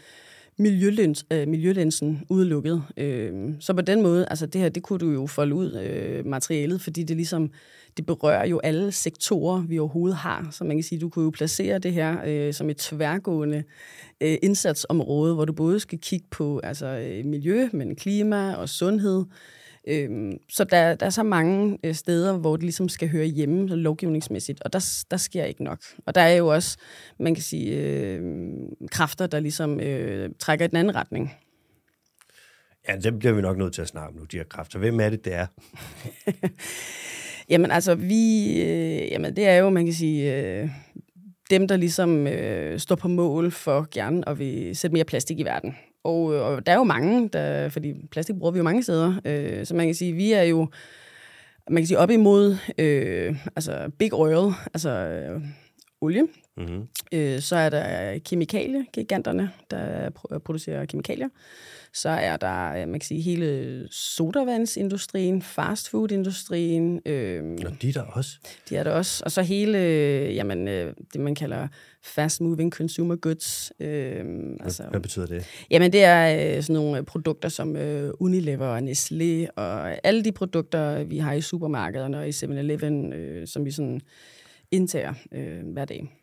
[0.60, 2.84] miljølens, øh, miljølensen udelukket.
[2.98, 6.26] Øh, så på den måde, altså det her, det kunne du jo folde ud øh,
[6.26, 7.52] materialet, fordi det ligesom,
[7.98, 10.48] det berører jo alle sektorer, vi overhovedet har.
[10.52, 13.64] Så man kan sige, du kunne jo placere det her øh, som et tværgående
[14.22, 19.26] øh, indsatsområde, hvor du både skal kigge på altså, øh, miljø, men klima og sundhed.
[19.90, 23.68] Øh, så der, der er så mange øh, steder, hvor det ligesom skal høre hjemme
[23.68, 25.80] lovgivningsmæssigt, og der, der sker ikke nok.
[26.06, 26.78] Og der er jo også,
[27.20, 28.22] man kan sige, øh,
[28.92, 31.34] kræfter, der ligesom øh, trækker i den anden retning.
[32.88, 34.80] Ja, det bliver vi nok nødt til at snakke om nu, de her kræfter.
[34.80, 35.48] Hvem er det, det er?
[37.50, 40.70] jamen altså, vi, øh, jamen det er jo, man kan sige, øh,
[41.50, 45.44] dem, der ligesom øh, står på mål for gerne at vil sætte mere plastik i
[45.44, 45.76] verden.
[46.04, 49.66] Og, og der er jo mange, der, fordi plastik bruger vi jo mange steder, øh,
[49.66, 50.68] så man kan sige, vi er jo
[51.70, 55.42] man kan sige op imod øh, altså big oil, altså øh,
[56.02, 56.28] olie.
[56.58, 56.88] Mm-hmm.
[57.14, 60.10] Øh, så er der kemikaliegiganterne, der
[60.46, 61.30] producerer kemikalier.
[61.94, 67.02] Så er der, man kan sige, hele sodavandsindustrien, fastfoodindustrien.
[67.06, 68.38] Øh, Nå, de er der også.
[68.70, 69.24] De er der også.
[69.26, 69.78] Og så hele,
[70.34, 71.68] jamen, øh, det man kalder
[72.04, 73.72] fast moving consumer goods.
[73.80, 74.26] Øh,
[74.60, 75.46] altså, hvad betyder det?
[75.72, 80.32] Jamen, det er øh, sådan nogle produkter som øh, Unilever og Nestlé, og alle de
[80.32, 84.02] produkter, vi har i supermarkederne og i 7-Eleven, øh, som vi sådan
[84.72, 86.19] indtager øh, hver dag.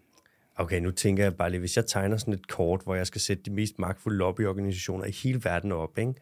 [0.58, 3.20] Okay, nu tænker jeg bare lige, hvis jeg tegner sådan et kort, hvor jeg skal
[3.20, 6.14] sætte de mest magtfulde lobbyorganisationer i hele verden op, ikke?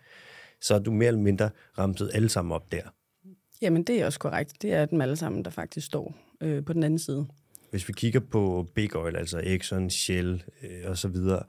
[0.61, 2.83] så er du mere eller mindre ramset alle sammen op der.
[3.63, 4.63] Jamen, det er også korrekt.
[4.63, 7.27] Det er dem alle sammen, der faktisk står øh, på den anden side.
[7.71, 11.43] Hvis vi kigger på Big Oil, altså Exxon, Shell øh, og så videre,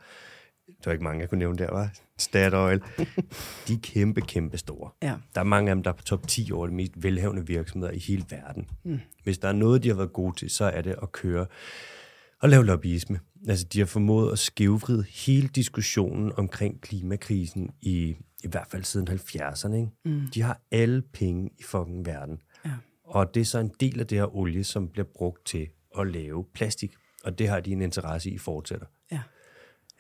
[0.84, 2.82] der er ikke mange, jeg kunne nævne der, var Statoil.
[3.68, 4.90] de er kæmpe, kæmpe store.
[5.04, 5.16] Ja.
[5.36, 7.94] Der er mange af dem, der er på top 10 over de mest velhavende virksomheder
[7.94, 8.70] i hele verden.
[8.84, 9.00] Mm.
[9.24, 11.46] Hvis der er noget, de har været gode til, så er det at køre
[12.44, 13.20] at lave lobbyisme.
[13.48, 19.08] Altså, de har formået at skævvride hele diskussionen omkring klimakrisen i, i hvert fald siden
[19.08, 19.74] 70'erne.
[19.74, 19.90] Ikke?
[20.06, 20.22] Mm.
[20.34, 22.38] De har alle penge i fucking verden.
[22.66, 22.72] Ja.
[23.04, 25.68] Og det er så en del af det her olie, som bliver brugt til
[26.00, 26.94] at lave plastik.
[27.24, 28.86] Og det har de en interesse i fortsætter.
[29.12, 29.22] Ja.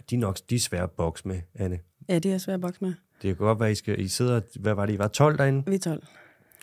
[0.09, 1.79] De er nok de er svære at bokse med, Anne.
[2.09, 2.93] Ja, de er svære at bokse med.
[3.21, 4.41] Det kan godt være, I, skal, I sidder...
[4.59, 5.63] Hvad var det, I var 12 derinde?
[5.67, 6.07] Vi er 12.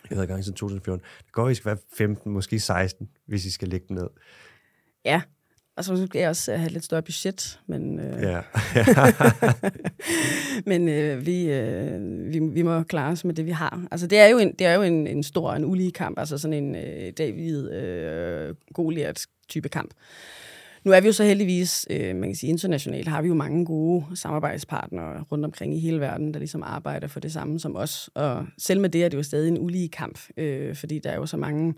[0.09, 1.05] Jeg havde gang siden 2014.
[1.25, 4.09] Det være, I skal være 15, måske 16, hvis I skal lægge den ned.
[5.05, 5.21] Ja,
[5.77, 8.41] og så skal jeg også have lidt større budget, men, øh, ja.
[10.69, 11.99] men øh, vi, øh,
[12.33, 13.87] vi, vi må klare os med det, vi har.
[13.91, 16.37] Altså, det er jo en, det er jo en, en stor, en ulige kamp, altså
[16.37, 19.93] sådan en øh, David øh, Goliath type kamp.
[20.83, 23.65] Nu er vi jo så heldigvis, øh, man kan sige internationalt, har vi jo mange
[23.65, 28.09] gode samarbejdspartnere rundt omkring i hele verden, der ligesom arbejder for det samme som os.
[28.13, 31.15] Og selv med det er det jo stadig en ulige kamp, øh, fordi der er
[31.15, 31.73] jo så mange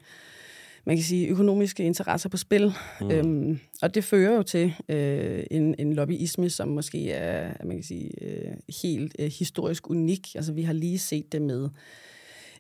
[0.86, 2.74] man kan sige, økonomiske interesser på spil.
[3.02, 3.12] Mm.
[3.12, 7.84] Øhm, og det fører jo til øh, en, en lobbyisme, som måske er man kan
[7.84, 10.36] sige, øh, helt øh, historisk unik.
[10.36, 11.70] Altså vi har lige set det med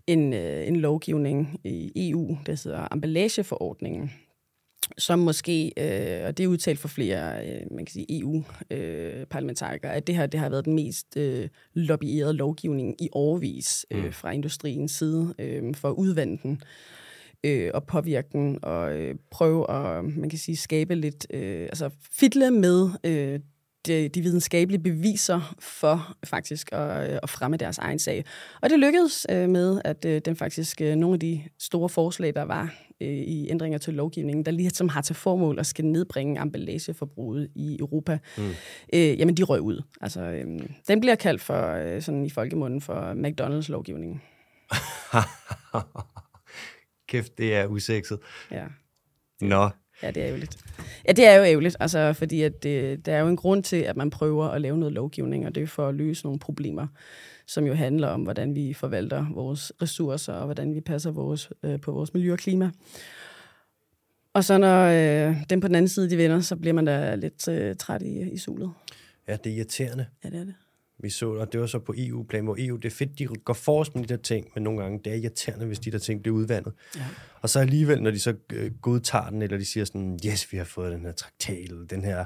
[0.07, 4.11] en, øh, en lovgivning i EU, der hedder emballageforordningen,
[4.97, 9.97] som måske, øh, og det er udtalt for flere øh, man kan sige EU-parlamentarikere, øh,
[9.97, 14.11] at det her det har været den mest øh, lobbyerede lovgivning i årvis øh, mm.
[14.11, 16.61] fra industriens side øh, for at udvande den
[17.45, 21.89] øh, og påvirke den og øh, prøve at man kan sige skabe lidt øh, altså
[22.11, 23.39] fiddle med øh,
[23.87, 28.25] de, de videnskabelige beviser for faktisk at, øh, at fremme deres egen sag.
[28.61, 32.33] Og det lykkedes øh, med, at øh, den faktisk øh, nogle af de store forslag,
[32.35, 35.85] der var øh, i ændringer til lovgivningen, der lige som har til formål at skal
[35.85, 38.49] nedbringe emballageforbruget i Europa, mm.
[38.93, 39.81] øh, jamen de røg ud.
[40.01, 44.21] Altså, øh, den bliver kaldt for, øh, sådan i folkemunden for McDonald's-lovgivningen.
[47.07, 48.19] Kæft, det er usekset.
[48.51, 48.65] Ja.
[49.41, 49.69] Nå,
[50.03, 50.57] Ja, det er ærgerligt.
[51.07, 53.75] Ja, det er jo ærgerligt, altså, fordi at det, der er jo en grund til,
[53.75, 56.87] at man prøver at lave noget lovgivning, og det er for at løse nogle problemer,
[57.47, 61.81] som jo handler om, hvordan vi forvalter vores ressourcer, og hvordan vi passer vores, øh,
[61.81, 62.71] på vores miljø og klima.
[64.33, 67.15] Og så når øh, den på den anden side de vender, så bliver man da
[67.15, 68.71] lidt øh, træt i, i solet.
[69.27, 70.05] Ja, det er irriterende.
[70.23, 70.55] Ja, det er det.
[70.99, 73.53] Vi så, og det var så på EU-plan, hvor EU, det er fedt, de går
[73.53, 76.21] forrest med de der ting, men nogle gange, det er irriterende, hvis de der ting
[76.21, 76.73] bliver udvandet.
[76.95, 77.05] Ja.
[77.41, 80.57] Og så alligevel, når de så øh, godtager den, eller de siger sådan, yes, vi
[80.57, 82.25] har fået den her traktat, eller den her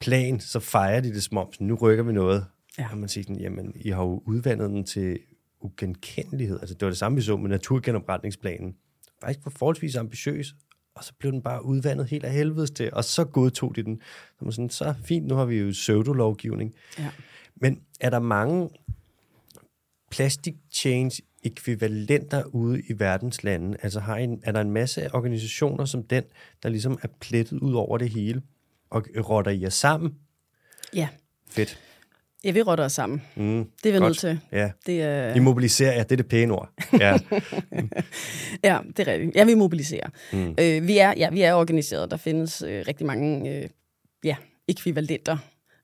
[0.00, 2.46] plan, så fejrer de det som om, nu rykker vi noget.
[2.78, 2.88] Ja.
[2.90, 5.18] Og man siger sådan, jamen, I har jo udvandet den til
[5.60, 6.60] ugenkendelighed.
[6.60, 8.76] Altså, det var det samme, vi så med naturgenopretningsplanen.
[9.20, 10.54] Faktisk var forholdsvis ambitiøs,
[10.94, 14.00] og så blev den bare udvandet helt af helvedes til, og så godtog de den.
[14.38, 16.74] Så, man sådan, så fint, nu har vi jo pseudo-lovgivning.
[16.98, 17.10] Ja.
[17.56, 18.70] Men er der mange
[20.10, 23.76] plastic change ekvivalenter ude i verdenslanden?
[23.82, 26.24] Altså har en, er der en masse organisationer som den,
[26.62, 28.42] der ligesom er plettet ud over det hele,
[28.90, 30.14] og rotter I jer sammen?
[30.94, 31.08] Ja.
[31.50, 31.78] Fedt.
[32.44, 33.22] Ja, vi rotter os sammen.
[33.36, 34.40] Mm, det er vi nødt til.
[34.52, 34.70] Ja.
[34.86, 35.34] Det er...
[35.34, 36.70] I mobiliserer, ja, det er det pæne ord.
[36.92, 37.12] Ja,
[38.64, 39.36] ja det er rigtigt.
[39.36, 40.08] Ja, vi mobiliserer.
[40.32, 40.54] Mm.
[40.60, 42.10] Øh, vi, er, ja, vi er organiseret.
[42.10, 43.68] Der findes øh, rigtig mange øh,
[44.24, 44.36] ja,
[44.68, 45.36] ekvivalenter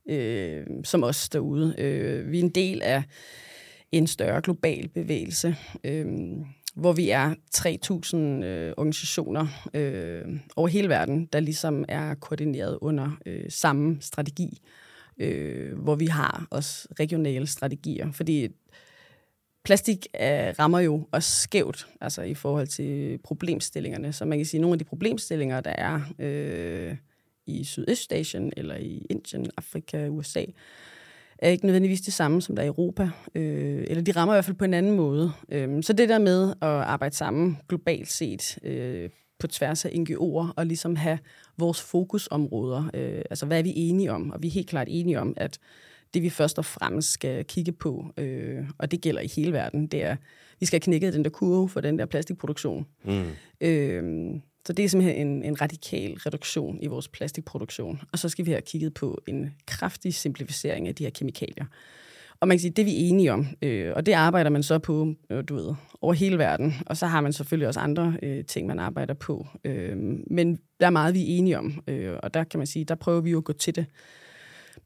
[0.09, 1.75] øh, som os derude.
[1.79, 3.03] Øh, vi er en del af
[3.93, 6.07] en større global bevægelse, øh,
[6.75, 10.23] hvor vi er 3.000 øh, organisationer øh,
[10.57, 14.61] over hele verden, der ligesom er koordineret under øh, samme strategi,
[15.19, 18.13] øh, hvor vi har også regionale strategier.
[18.13, 18.49] Fordi
[19.65, 24.13] plastik øh, rammer jo også skævt altså i forhold til problemstillingerne.
[24.13, 26.01] Så man kan sige, at nogle af de problemstillinger, der er...
[26.19, 26.97] Øh,
[27.47, 30.45] i Sydøstasien, eller i Indien, Afrika, USA,
[31.39, 33.11] er ikke nødvendigvis det samme, som der er i Europa.
[33.35, 35.33] Øh, eller de rammer i hvert fald på en anden måde.
[35.49, 40.53] Øh, så det der med at arbejde sammen globalt set, øh, på tværs af NGO'er,
[40.57, 41.19] og ligesom have
[41.59, 42.91] vores fokusområder.
[42.95, 44.31] Øh, altså, hvad er vi enige om?
[44.31, 45.59] Og vi er helt klart enige om, at
[46.15, 49.87] det vi først og fremmest skal kigge på, øh, og det gælder i hele verden,
[49.87, 50.17] det er,
[50.61, 52.87] vi skal have knækket den der kurve for den der plastikproduktion.
[53.05, 53.25] Mm.
[53.61, 54.35] Øh,
[54.67, 58.01] så det er simpelthen en, en radikal reduktion i vores plastikproduktion.
[58.13, 61.65] Og så skal vi have kigget på en kraftig simplificering af de her kemikalier.
[62.41, 64.79] Og man kan sige, det er vi enige om, øh, og det arbejder man så
[64.79, 66.75] på, øh, du ved, over hele verden.
[66.87, 69.47] Og så har man selvfølgelig også andre øh, ting, man arbejder på.
[69.65, 69.97] Øh,
[70.31, 72.95] men der er meget, vi er enige om, øh, og der kan man sige, der
[72.95, 73.87] prøver vi jo at gå til det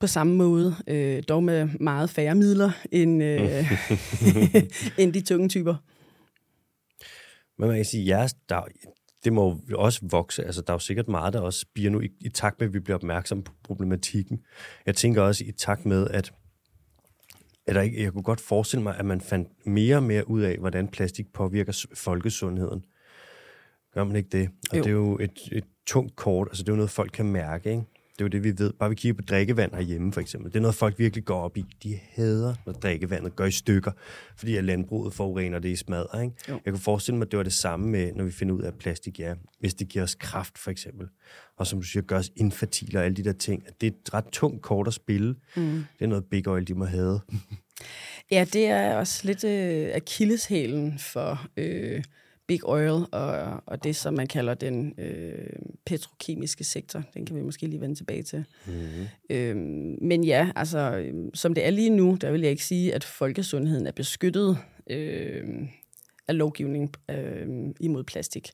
[0.01, 3.73] på samme måde, øh, dog med meget færre midler end, øh,
[5.01, 5.75] end de tunge typer.
[7.59, 8.61] Men man kan sige, jeres, der,
[9.25, 10.45] det må jo også vokse.
[10.45, 12.75] Altså, der er jo sikkert meget, der også bliver nu i, i takt med, at
[12.75, 14.41] vi bliver opmærksom på problematikken.
[14.87, 16.33] Jeg tænker også i takt med, at,
[17.67, 20.59] der ikke, jeg kunne godt forestille mig, at man fandt mere og mere ud af,
[20.59, 22.85] hvordan plastik påvirker folkesundheden.
[23.95, 24.49] Gør man ikke det?
[24.71, 24.83] Og Jo.
[24.83, 27.71] det er jo et, et tungt kort, altså det er jo noget, folk kan mærke,
[27.71, 27.83] ikke?
[28.19, 28.73] Det er jo det, vi ved.
[28.73, 30.53] Bare vi kigger på drikkevand herhjemme, for eksempel.
[30.53, 31.65] Det er noget, folk virkelig går op i.
[31.83, 33.93] De hader, når drikkevandet går i stykker,
[34.37, 36.35] fordi at landbruget forurener det i smadret, ikke?
[36.49, 36.61] Jo.
[36.65, 38.69] Jeg kunne forestille mig, at det var det samme med, når vi finder ud af,
[38.69, 41.09] at plastik er, hvis det giver os kraft, for eksempel.
[41.57, 43.63] Og som du siger, gør os infertile og alle de der ting.
[43.67, 45.35] At det er et ret tungt kort at spille.
[45.57, 45.85] Mm.
[45.99, 47.21] Det er noget Big Oil, de må have.
[48.31, 52.03] Ja, det er også lidt øh, akilleshælen for øh,
[52.47, 55.49] Big Oil og, og det, som man kalder den øh,
[55.87, 57.03] petrokemiske sektor.
[57.15, 58.45] Den kan vi måske lige vende tilbage til.
[58.67, 59.07] Mm-hmm.
[59.31, 59.57] Øh,
[60.01, 63.05] men ja, altså, øh, som det er lige nu, der vil jeg ikke sige, at
[63.05, 64.59] folkesundheden er beskyttet
[64.91, 65.45] øh,
[66.29, 67.47] af lovgivning øh,
[67.81, 68.51] imod plastik.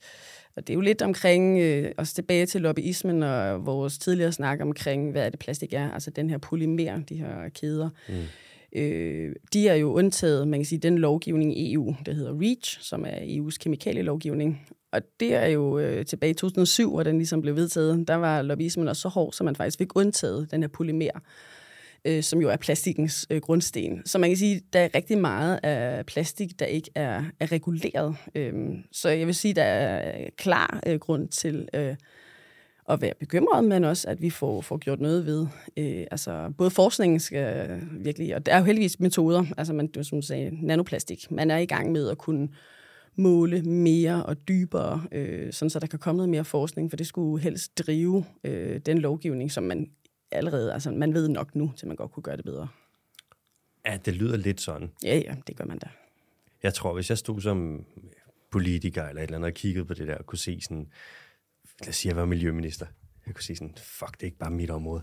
[0.56, 4.60] Og det er jo lidt omkring, øh, også tilbage til lobbyismen og vores tidligere snak
[4.60, 7.90] omkring, hvad er det plastik er, altså den her polymer, de her kæder.
[8.08, 8.14] Mm.
[8.76, 12.80] Øh, de er jo undtaget, man kan sige, den lovgivning i EU, der hedder REACH,
[12.80, 14.66] som er EU's kemikalielovgivning.
[14.92, 18.08] Og det er jo øh, tilbage i 2007, hvor den ligesom blev vedtaget.
[18.08, 21.20] Der var lobbyismen også så hård, så man faktisk fik undtaget den her polymer,
[22.04, 24.02] øh, som jo er plastikkens øh, grundsten.
[24.06, 28.16] Så man kan sige, der er rigtig meget af plastik, der ikke er, er reguleret.
[28.34, 28.54] Øh,
[28.92, 31.68] så jeg vil sige, der er klar øh, grund til...
[31.74, 31.94] Øh,
[32.88, 35.46] at være bekymret, men også, at vi får, får gjort noget ved.
[35.76, 40.20] Øh, altså, både forskningen skal virkelig, og der er jo heldigvis metoder, altså man, som
[40.20, 41.30] du sagde, nanoplastik.
[41.30, 42.48] Man er i gang med at kunne
[43.16, 47.06] måle mere og dybere, øh, sådan så der kan komme noget mere forskning, for det
[47.06, 49.90] skulle helst drive øh, den lovgivning, som man
[50.30, 52.68] allerede, altså man ved nok nu, til man godt kunne gøre det bedre.
[53.86, 54.90] Ja, det lyder lidt sådan.
[55.04, 55.88] Ja, ja, det gør man da.
[56.62, 57.84] Jeg tror, hvis jeg stod som
[58.50, 60.88] politiker eller et eller andet og kiggede på det der, og kunne se sådan,
[61.84, 62.86] lad os sige, at jeg var miljøminister.
[63.26, 65.02] Jeg kunne sige sådan, fuck, det er ikke bare mit område.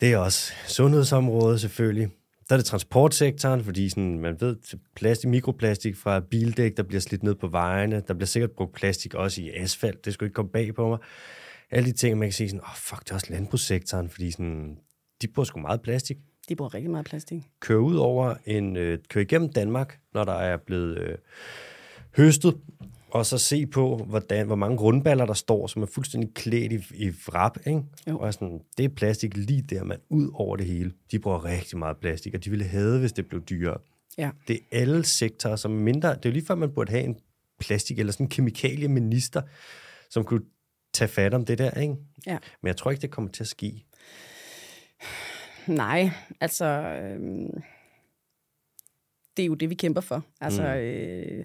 [0.00, 2.08] Det er også sundhedsområdet selvfølgelig.
[2.48, 4.56] Der er det transportsektoren, fordi sådan, man ved,
[4.96, 8.02] plastik, mikroplastik fra bildæk, der bliver slidt ned på vejene.
[8.08, 10.04] Der bliver sikkert brugt plastik også i asfalt.
[10.04, 10.98] Det skulle ikke komme bag på mig.
[11.70, 14.30] Alle de ting, man kan sige sådan, åh oh, fuck, det er også landbrugssektoren, fordi
[14.30, 14.78] sådan,
[15.22, 16.16] de bruger sgu meget plastik.
[16.48, 17.42] De bruger rigtig meget plastik.
[17.60, 21.18] Køre ud over en, øh, køre igennem Danmark, når der er blevet øh,
[22.16, 22.56] høstet,
[23.12, 27.04] og så se på, hvordan, hvor mange rundballer der står, som er fuldstændig klædt i,
[27.06, 27.58] i vrap.
[27.66, 27.82] Ikke?
[28.08, 28.18] Jo.
[28.18, 30.92] Og sådan, det er plastik lige der, man ud over det hele.
[31.10, 33.78] De bruger rigtig meget plastik, og de ville have, hvis det blev dyrere.
[34.18, 34.30] Ja.
[34.48, 36.08] Det er alle sektorer, som mindre.
[36.08, 37.16] Det er jo lige før, man burde have en
[37.58, 39.42] plastik- eller sådan en kemikalieminister,
[40.10, 40.42] som kunne
[40.92, 41.70] tage fat om det der.
[41.80, 41.94] Ikke?
[42.26, 42.38] Ja.
[42.62, 43.84] Men jeg tror ikke, det kommer til at ske.
[45.66, 46.64] Nej, altså...
[46.64, 47.48] Øh,
[49.36, 50.24] det er jo det, vi kæmper for.
[50.40, 50.68] Altså, mm.
[50.68, 51.44] øh,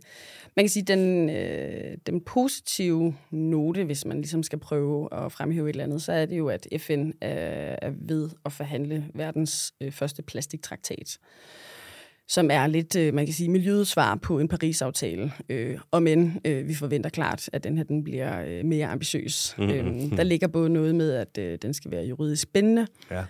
[0.56, 5.70] man kan sige, den, øh, den positive note, hvis man ligesom skal prøve at fremhæve
[5.70, 9.74] et eller andet, så er det jo, at FN er, er ved at forhandle verdens
[9.82, 11.18] øh, første plastiktraktat
[12.30, 15.32] som er lidt, øh, man kan sige, miljøets svar på en Paris-aftale.
[15.50, 19.56] Øh, og men øh, vi forventer klart, at den her den bliver øh, mere ambitiøs.
[19.58, 19.74] Mm-hmm.
[19.74, 23.24] Øh, der ligger både noget med, at øh, den skal være juridisk spændende, Ja.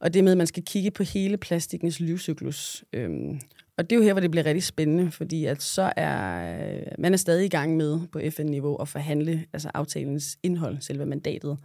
[0.00, 2.84] og det med, at man skal kigge på hele plastikkens livscyklus.
[2.92, 3.40] Øhm,
[3.78, 6.82] og det er jo her, hvor det bliver rigtig spændende, fordi at så er øh,
[6.98, 11.58] man er stadig i gang med på FN-niveau at forhandle altså aftalens indhold, selve mandatet.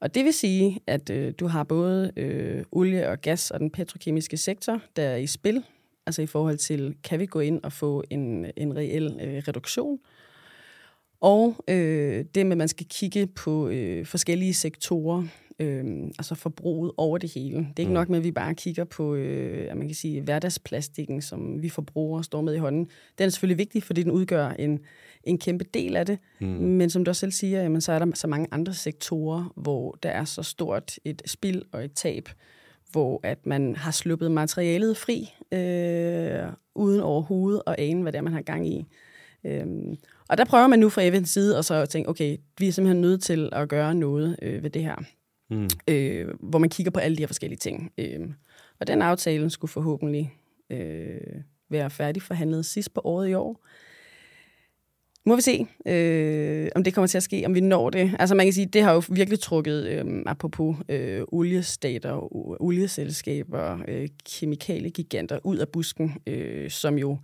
[0.00, 3.70] Og det vil sige, at øh, du har både øh, olie og gas og den
[3.70, 5.64] petrokemiske sektor, der er i spil,
[6.06, 9.98] altså i forhold til, kan vi gå ind og få en, en reel øh, reduktion?
[11.20, 15.24] Og øh, det med, at man skal kigge på øh, forskellige sektorer,
[15.58, 15.84] øh,
[16.18, 17.56] altså forbruget over det hele.
[17.56, 17.94] Det er ikke mm.
[17.94, 22.18] nok med, at vi bare kigger på øh, man kan sige, hverdagsplastikken, som vi forbruger
[22.18, 22.88] og står med i hånden.
[23.18, 24.80] Den er selvfølgelig vigtig, fordi den udgør en,
[25.24, 26.18] en kæmpe del af det.
[26.40, 26.46] Mm.
[26.46, 29.98] Men som du også selv siger, jamen, så er der så mange andre sektorer, hvor
[30.02, 32.28] der er så stort et spild og et tab,
[32.92, 38.22] hvor at man har sluppet materialet fri, øh, uden overhovedet at ane, hvad det er,
[38.22, 38.86] man har gang i.
[39.44, 39.96] Øhm,
[40.28, 43.00] og der prøver man nu fra Evans side at så tænke, okay, vi er simpelthen
[43.00, 44.96] nødt til at gøre noget øh, ved det her.
[45.50, 45.68] Mm.
[45.88, 47.92] Øh, hvor man kigger på alle de her forskellige ting.
[47.98, 48.20] Øh,
[48.80, 50.34] og den aftale skulle forhåbentlig
[50.70, 51.20] øh,
[51.70, 53.66] være færdig forhandlet sidst på året i år.
[55.28, 58.16] Må vi se, øh, om det kommer til at ske, om vi når det.
[58.18, 64.08] Altså man kan sige, det har jo virkelig trukket, øh, apropos øh, oliestater, olieselskaber, øh,
[64.24, 67.18] kemikaliegiganter ud af busken, øh, som jo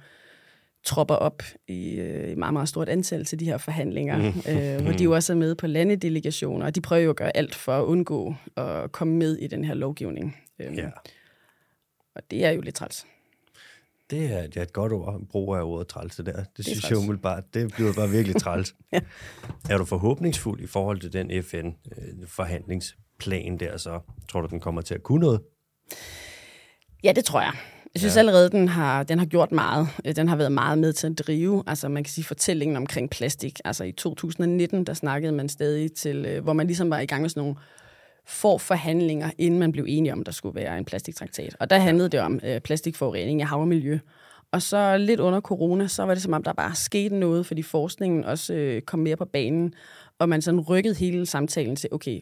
[0.84, 4.24] tropper op i øh, meget, meget stort antal til de her forhandlinger, mm.
[4.52, 7.36] øh, hvor de jo også er med på landedelegationer, og de prøver jo at gøre
[7.36, 10.36] alt for at undgå at komme med i den her lovgivning.
[10.58, 10.88] Øh, Ja.
[12.14, 13.06] Og det er jo lidt træls.
[14.10, 16.36] Det er, det er et godt ord, brug af ordet træls, det der.
[16.36, 16.90] Det, det synes træls.
[16.90, 18.74] jeg umiddelbart, det bliver bare virkelig træls.
[18.92, 19.00] Ja.
[19.70, 24.94] Er du forhåbningsfuld i forhold til den FN-forhandlingsplan der, så tror du, den kommer til
[24.94, 25.40] at kunne noget?
[27.04, 27.52] Ja, det tror jeg.
[27.94, 28.18] Jeg synes ja.
[28.18, 29.88] allerede, den har, den har gjort meget.
[30.04, 33.10] Øh, den har været meget med til at drive, altså man kan sige fortællingen omkring
[33.10, 33.60] plastik.
[33.64, 37.22] Altså i 2019, der snakkede man stadig til, øh, hvor man ligesom var i gang
[37.22, 37.56] med sådan nogle
[38.26, 41.56] for forhandlinger, inden man blev enige om, der skulle være en plastiktraktat.
[41.60, 43.98] Og der handlede det om øh, plastikforurening i hav og miljø.
[44.52, 47.62] Og så lidt under corona, så var det som om, der bare skete noget, fordi
[47.62, 49.74] forskningen også øh, kom mere på banen,
[50.18, 52.20] og man sådan rykkede hele samtalen til, okay,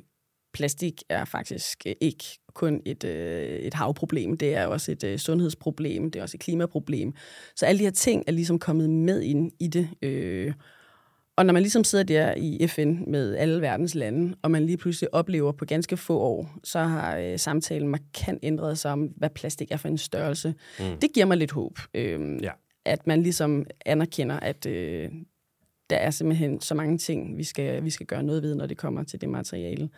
[0.54, 5.18] plastik er faktisk øh, ikke kun et, øh, et havproblem, det er også et øh,
[5.18, 7.12] sundhedsproblem, det er også et klimaproblem.
[7.56, 9.88] Så alle de her ting er ligesom kommet med ind i det.
[10.02, 10.52] Øh,
[11.36, 14.76] og når man ligesom sidder der i FN med alle verdens lande, og man lige
[14.76, 19.30] pludselig oplever på ganske få år, så har øh, samtalen markant ændret sig om, hvad
[19.30, 20.54] plastik er for en størrelse.
[20.78, 20.84] Mm.
[21.00, 21.78] Det giver mig lidt håb.
[21.94, 22.50] Øh, ja.
[22.84, 25.08] At man ligesom anerkender, at øh,
[25.90, 28.76] der er simpelthen så mange ting, vi skal, vi skal gøre noget ved, når det
[28.76, 29.88] kommer til det materiale.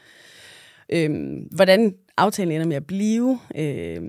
[0.92, 1.10] Øh,
[1.50, 4.02] hvordan aftalen ender med at blive, øh,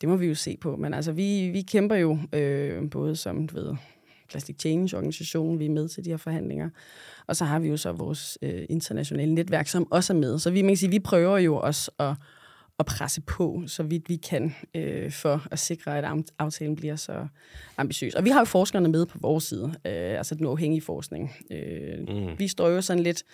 [0.00, 0.76] det må vi jo se på.
[0.76, 3.74] Men altså, vi, vi kæmper jo øh, både som, du ved,
[4.28, 6.70] Plastic Change organisation, vi er med til de her forhandlinger.
[7.26, 10.38] Og så har vi jo så vores øh, internationale netværk, som også er med.
[10.38, 12.14] Så vi, man kan sige, vi prøver jo også at,
[12.78, 17.26] at presse på, så vidt vi kan, øh, for at sikre, at aftalen bliver så
[17.76, 18.14] ambitiøs.
[18.14, 21.32] Og vi har jo forskerne med på vores side, øh, altså den uafhængige forskning.
[21.50, 22.38] Øh, mm.
[22.38, 23.24] Vi står jo sådan lidt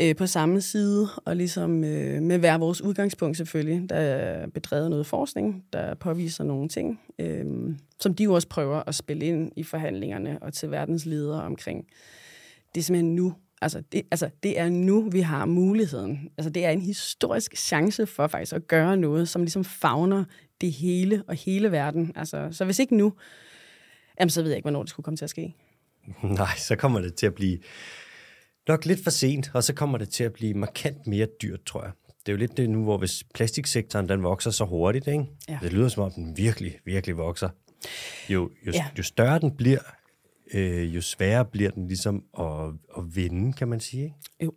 [0.00, 3.90] øh, på samme side, og ligesom øh, med hver vores udgangspunkt selvfølgelig.
[3.90, 7.44] Der er bedrevet noget forskning, der påviser nogle ting, øh,
[8.00, 11.86] som de jo også prøver at spille ind i forhandlingerne og til verdens ledere omkring.
[12.74, 16.28] Det er simpelthen nu, altså det, altså det er nu, vi har muligheden.
[16.38, 20.24] Altså det er en historisk chance for faktisk at gøre noget, som ligesom fagner
[20.60, 22.12] det hele og hele verden.
[22.14, 23.12] Altså, så hvis ikke nu,
[24.20, 25.54] jamen, så ved jeg ikke, hvornår det skulle komme til at ske.
[26.22, 27.58] Nej, så kommer det til at blive
[28.68, 31.82] nok lidt for sent, og så kommer det til at blive markant mere dyrt, tror
[31.82, 31.92] jeg.
[32.06, 35.24] Det er jo lidt det nu, hvor hvis plastiksektoren den vokser så hurtigt, ikke?
[35.48, 35.58] Ja.
[35.62, 37.48] det lyder som om den virkelig, virkelig vokser.
[38.28, 38.86] Jo, jo, ja.
[38.98, 39.78] jo større den bliver,
[40.54, 42.46] øh, jo sværere bliver den ligesom at,
[42.98, 44.04] at vinde, kan man sige.
[44.04, 44.14] Ikke?
[44.44, 44.52] Jo.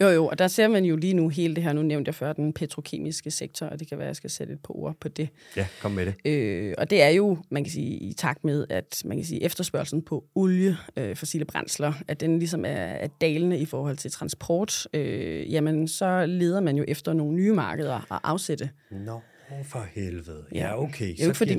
[0.00, 2.14] Jo, jo, og der ser man jo lige nu hele det her, nu nævnte jeg
[2.14, 4.96] før, den petrokemiske sektor, og det kan være, at jeg skal sætte et par ord
[5.00, 5.28] på det.
[5.56, 6.14] Ja, kom med det.
[6.24, 9.42] Øh, og det er jo, man kan sige, i takt med, at man kan sige,
[9.42, 14.10] efterspørgselen på olie, øh, fossile brændsler, at den ligesom er, er dalende i forhold til
[14.10, 18.70] transport, øh, jamen så leder man jo efter nogle nye markeder at afsætte.
[18.90, 18.98] Nå.
[18.98, 19.18] No.
[19.50, 20.44] Oh, for helvede.
[20.54, 21.08] Ja, ja okay.
[21.08, 21.52] Det er jo ikke, fordi,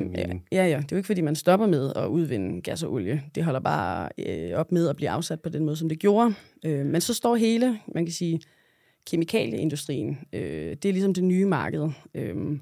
[0.51, 3.23] ja, ja, det er jo ikke, fordi man stopper med at udvinde gas og olie.
[3.35, 6.33] Det holder bare øh, op med at blive afsat på den måde, som det gjorde.
[6.65, 8.41] Øh, men så står hele, man kan sige,
[9.07, 10.17] kemikalieindustrien.
[10.33, 11.89] Øh, det er ligesom det nye marked.
[12.15, 12.59] Øh,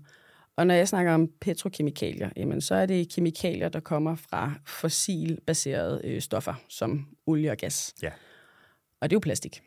[0.56, 6.02] og når jeg snakker om petrokemikalier, jamen, så er det kemikalier, der kommer fra fossilbaserede
[6.04, 7.94] øh, stoffer, som olie og gas.
[8.02, 8.10] Ja.
[9.02, 9.62] Og det er jo plastik.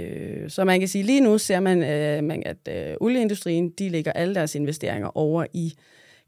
[0.00, 4.12] Øh, så man kan sige, lige nu ser man, øh, at øh, olieindustrien, de lægger
[4.12, 5.74] alle deres investeringer over i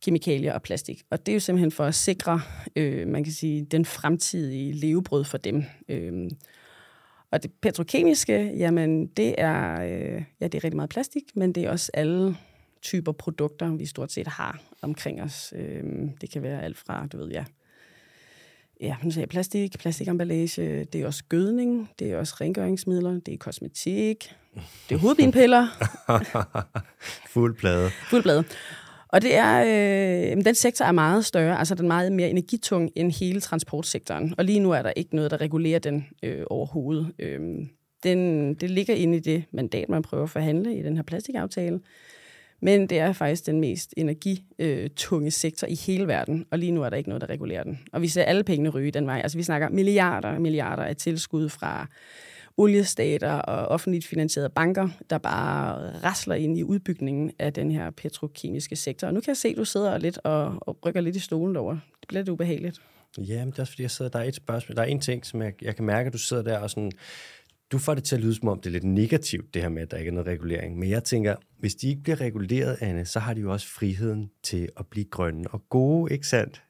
[0.03, 1.03] kemikalier og plastik.
[1.11, 2.41] Og det er jo simpelthen for at sikre,
[2.77, 5.65] øh, man kan sige, den fremtidige levebrød for dem.
[5.89, 6.31] Øh,
[7.31, 11.65] og det petrokemiske, jamen det er, øh, ja, det er rigtig meget plastik, men det
[11.65, 12.37] er også alle
[12.83, 15.55] typer produkter, vi stort set har omkring os.
[15.57, 15.85] Øh,
[16.21, 17.45] det kan være alt fra, du ved, ja,
[18.81, 23.39] ja, hun sagde plastik, plastikemballage, det er også gødning, det er også rengøringsmidler, det er
[23.39, 24.35] kosmetik,
[24.89, 25.67] det er hovedpinepiller.
[27.35, 27.91] Fuld plade.
[28.11, 28.45] Fuld plade.
[29.09, 29.61] Og det er,
[30.37, 34.35] øh, den sektor er meget større, altså den er meget mere energitung end hele transportsektoren.
[34.39, 37.13] Og lige nu er der ikke noget, der regulerer den øh, overhovedet.
[37.19, 37.41] Øh,
[38.03, 41.81] den, det ligger inde i det mandat, man prøver at forhandle i den her plastikaftale.
[42.61, 46.83] Men det er faktisk den mest energitunge øh, sektor i hele verden, og lige nu
[46.83, 47.81] er der ikke noget, der regulerer den.
[47.93, 49.21] Og vi ser alle pengene ryge den vej.
[49.23, 51.87] Altså vi snakker milliarder og milliarder af tilskud fra
[52.57, 58.77] oliestater og offentligt finansierede banker, der bare rasler ind i udbygningen af den her petrokemiske
[58.77, 59.07] sektor.
[59.07, 61.57] Og nu kan jeg se, at du sidder lidt og, og rykker lidt i stolen
[61.57, 61.73] over.
[61.73, 62.81] Det bliver lidt ubehageligt.
[63.19, 64.77] Ja, men det er også fordi, jeg sidder, der er et spørgsmål.
[64.77, 66.93] Der er en ting, som jeg, jeg kan mærke, at du sidder der og sådan
[67.73, 69.83] du får det til at lyde som om, det er lidt negativt, det her med,
[69.83, 70.79] at der ikke er noget regulering.
[70.79, 74.31] Men jeg tænker, hvis de ikke bliver reguleret, Anne, så har de jo også friheden
[74.43, 76.63] til at blive grønne og gode, ikke sandt?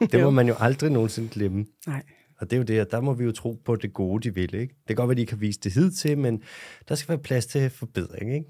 [0.00, 1.66] Det må man jo aldrig nogensinde glemme.
[1.86, 2.02] Nej.
[2.38, 4.34] Og det er jo det, og der må vi jo tro på det gode, de
[4.34, 4.54] vil.
[4.54, 4.74] Ikke?
[4.74, 6.42] Det kan godt være, de har vist det hid til, men
[6.88, 8.34] der skal være plads til forbedring.
[8.34, 8.46] Ikke?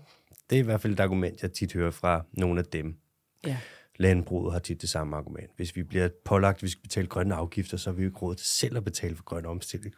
[0.50, 2.96] Det er i hvert fald et argument, jeg tit hører fra nogle af dem.
[3.46, 3.58] Ja.
[3.96, 5.50] Landbruget har tit det samme argument.
[5.56, 8.18] Hvis vi bliver pålagt, at vi skal betale grønne afgifter, så har vi jo ikke
[8.18, 9.94] råd til selv at betale for grøn omstilling.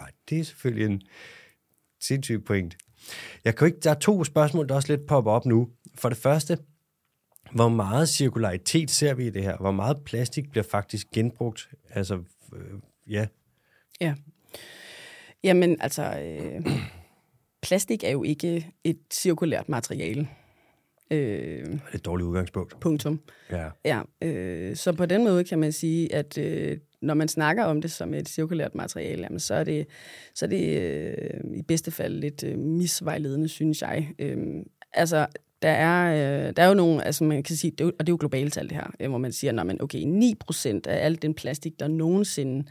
[0.00, 1.02] Nej, det er selvfølgelig en
[2.00, 2.76] sindssyg point.
[3.44, 5.68] Jeg kan ikke, der er to spørgsmål, der også lidt popper op nu.
[5.94, 6.58] For det første,
[7.54, 9.56] hvor meget cirkularitet ser vi i det her?
[9.56, 11.68] Hvor meget plastik bliver faktisk genbrugt?
[11.90, 12.22] Altså,
[12.52, 12.78] øh,
[13.10, 13.26] ja.
[14.00, 14.14] Ja.
[15.44, 16.66] Jamen, altså, øh,
[17.62, 20.28] plastik er jo ikke et cirkulært materiale.
[21.10, 22.80] Øh, Det er et dårligt udgangspunkt.
[22.80, 23.20] punktum.
[23.50, 23.70] Ja.
[23.84, 27.80] Ja, øh, så på den måde kan man sige, at øh, når man snakker om
[27.80, 29.86] det som et cirkulært materiale, jamen, så er det,
[30.34, 34.08] så er det øh, i bedste fald lidt øh, misvejledende, synes jeg.
[34.18, 34.36] Øh,
[34.92, 35.26] altså,
[35.62, 38.06] der er, øh, der er jo nogle, altså man kan sige, det er jo, og
[38.06, 41.04] det er jo globalt tal det her, øh, hvor man siger, at okay, 9% af
[41.04, 42.64] al den plastik, der nogensinde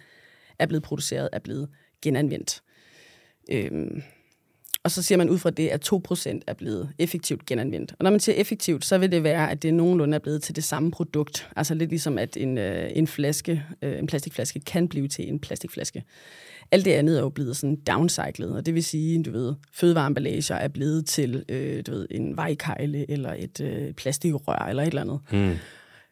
[0.59, 1.69] er blevet produceret, er blevet
[2.01, 2.61] genanvendt.
[3.51, 3.71] Øh,
[4.85, 7.91] og så siger man ud fra det, at 2% er blevet effektivt genanvendt.
[7.99, 10.55] Og når man siger effektivt, så vil det være, at det nogenlunde er blevet til
[10.55, 11.49] det samme produkt.
[11.55, 15.39] Altså lidt ligesom, at en, øh, en flaske, øh, en plastikflaske kan blive til en
[15.39, 16.03] plastikflaske.
[16.71, 20.55] Alt det andet er jo blevet sådan downcyclet, og det vil sige, du ved, fødevareemballager
[20.55, 25.01] er blevet til øh, du ved, en vejkejle eller et øh, plastikrør eller et eller
[25.01, 25.19] andet.
[25.31, 25.55] Mm.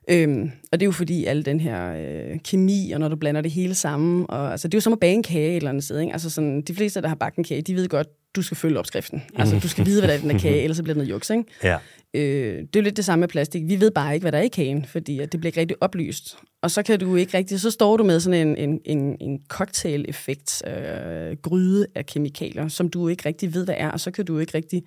[0.09, 3.41] Øhm, og det er jo fordi al den her øh, kemi, og når du blander
[3.41, 5.69] det hele sammen, og, altså, det er jo som at bage en kage et eller
[5.69, 5.99] andet sted.
[5.99, 6.13] Ikke?
[6.13, 8.79] Altså, sådan, de fleste, der har bagt en kage, de ved godt, du skal følge
[8.79, 9.23] opskriften.
[9.35, 10.97] Altså, du skal vide, hvad der er i den her kage, ellers så bliver det
[10.97, 11.29] noget juks.
[11.29, 11.43] Ikke?
[11.63, 11.77] Ja.
[12.13, 13.63] Øh, det er jo lidt det samme med plastik.
[13.67, 15.77] Vi ved bare ikke, hvad der er i kagen, fordi at det bliver ikke rigtig
[15.81, 16.37] oplyst.
[16.61, 19.41] Og så kan du ikke rigtig, så står du med sådan en, en, en, en
[19.47, 24.25] cocktail-effekt, øh, gryde af kemikalier, som du ikke rigtig ved, hvad er, og så kan
[24.25, 24.83] du ikke rigtig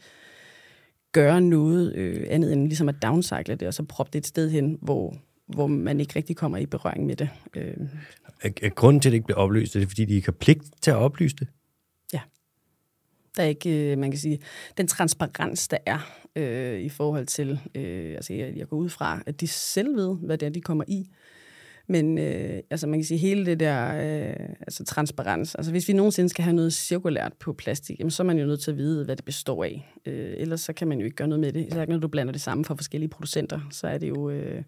[1.13, 4.51] gøre noget øh, andet end ligesom at downcycle det, og så proppe det et sted
[4.51, 5.17] hen, hvor,
[5.47, 7.29] hvor man ikke rigtig kommer i berøring med det.
[7.57, 10.63] Øh, grunden til, at det ikke bliver oplyst, er det, fordi de ikke har pligt
[10.83, 11.49] til at oplyse det?
[13.37, 14.39] Der er ikke, øh, man kan sige,
[14.77, 15.99] den transparens, der er
[16.37, 20.17] øh, i forhold til, øh, altså jeg, jeg går ud fra, at de selv ved,
[20.17, 21.11] hvad det er, de kommer i.
[21.89, 25.93] Men øh, altså man kan sige, hele det der øh, altså transparens, altså hvis vi
[25.93, 28.77] nogensinde skal have noget cirkulært på plastik, jamen, så er man jo nødt til at
[28.77, 29.93] vide, hvad det består af.
[30.07, 31.73] Øh, ellers så kan man jo ikke gøre noget med det.
[31.73, 34.31] Så når du blander det sammen fra forskellige producenter, så er det jo...
[34.31, 34.63] Øh,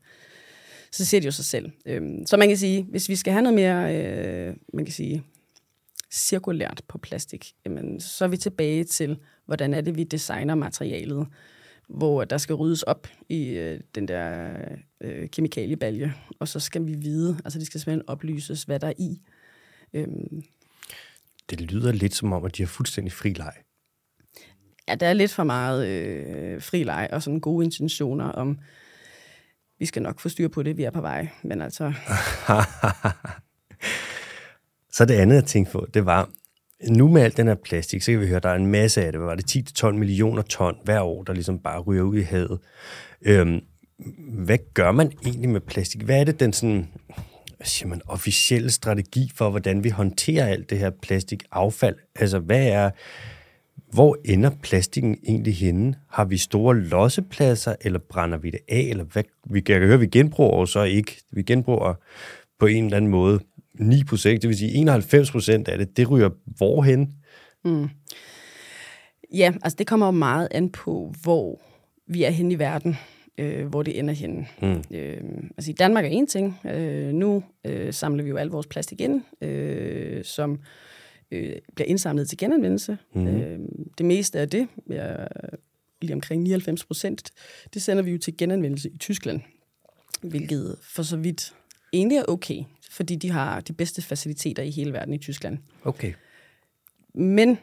[0.90, 1.70] så ser det jo sig selv.
[1.86, 5.22] Øh, så man kan sige, hvis vi skal have noget mere, øh, man kan sige,
[6.12, 11.26] cirkulært på plastik, jamen, så er vi tilbage til, hvordan er det, vi designer materialet,
[11.88, 14.48] hvor der skal ryddes op i øh, den der
[15.00, 18.92] øh, kemikaliebalje, og så skal vi vide, altså det skal simpelthen oplyses, hvad der er
[18.98, 19.20] i.
[19.94, 20.42] Øhm,
[21.50, 23.52] Det lyder lidt som om, at de har fuldstændig fri leg.
[24.88, 28.59] ja, der er lidt for meget øh, fri leg og sådan gode intentioner om,
[29.78, 31.28] vi skal nok få styr på det, vi er på vej.
[31.42, 31.84] Men altså,
[34.93, 36.28] Så det andet, jeg tænkte på, det var,
[36.89, 39.05] nu med alt den her plastik, så kan vi høre, at der er en masse
[39.05, 39.20] af det.
[39.20, 39.80] Hvad var det?
[39.84, 42.59] 10-12 millioner ton hver år, der ligesom bare ryger ud i havet.
[43.22, 43.61] Øhm,
[44.32, 46.03] hvad gør man egentlig med plastik?
[46.03, 46.89] Hvad er det den sådan,
[47.57, 51.97] hvad siger man, officielle strategi for, hvordan vi håndterer alt det her plastikaffald?
[52.14, 52.91] Altså, hvad er,
[53.93, 55.95] hvor ender plastikken egentlig henne?
[56.09, 58.80] Har vi store lossepladser, eller brænder vi det af?
[58.91, 59.24] Eller hvad?
[59.51, 61.20] Vi kan høre, at vi genbruger så ikke.
[61.30, 61.95] Vi genbruger
[62.59, 63.41] på en eller anden måde
[63.78, 67.14] 9 procent, det vil sige 91 procent af det, det ryger hvorhen?
[69.34, 71.60] ja, altså det kommer jo meget an på, hvor
[72.06, 72.96] vi er henne i verden,
[73.38, 74.46] øh, hvor det ender henne.
[74.62, 74.82] Mm.
[74.90, 75.20] Øh,
[75.56, 76.60] altså i Danmark er en ting.
[76.66, 80.60] Øh, nu øh, samler vi jo al vores plastik ind, øh, som
[81.30, 82.98] øh, bliver indsamlet til genanvendelse.
[83.14, 83.26] Mm.
[83.26, 83.58] Øh,
[83.98, 85.14] det meste af det, ja,
[86.02, 87.30] lige omkring 99 procent,
[87.74, 89.40] det sender vi jo til genanvendelse i Tyskland,
[90.22, 91.54] hvilket for så vidt
[91.93, 95.59] egentlig er okay, fordi de har de bedste faciliteter i hele verden i Tyskland.
[95.84, 96.12] Okay.
[97.14, 97.59] Men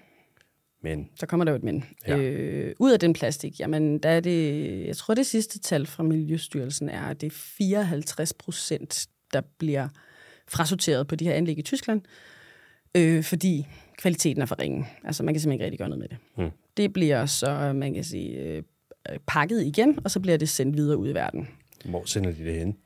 [0.82, 1.86] Men så kommer der jo et men.
[2.08, 2.18] Ja.
[2.18, 6.04] Øh, ud af den plastik, jamen der er det, jeg tror det sidste tal fra
[6.04, 9.88] Miljøstyrelsen er, at det er 54 procent, der bliver
[10.48, 12.02] frasorteret på de her anlæg i Tyskland,
[12.98, 13.68] øh, fordi
[13.98, 14.88] kvaliteten er for ringe.
[15.04, 16.18] Altså man kan simpelthen ikke rigtig gøre noget med det.
[16.38, 16.52] Mm.
[16.78, 18.64] Det bliver så, man kan sige, øh,
[19.28, 21.48] pakket igen, og så bliver det sendt videre ud i verden.
[21.86, 22.78] hvor sender de det hen?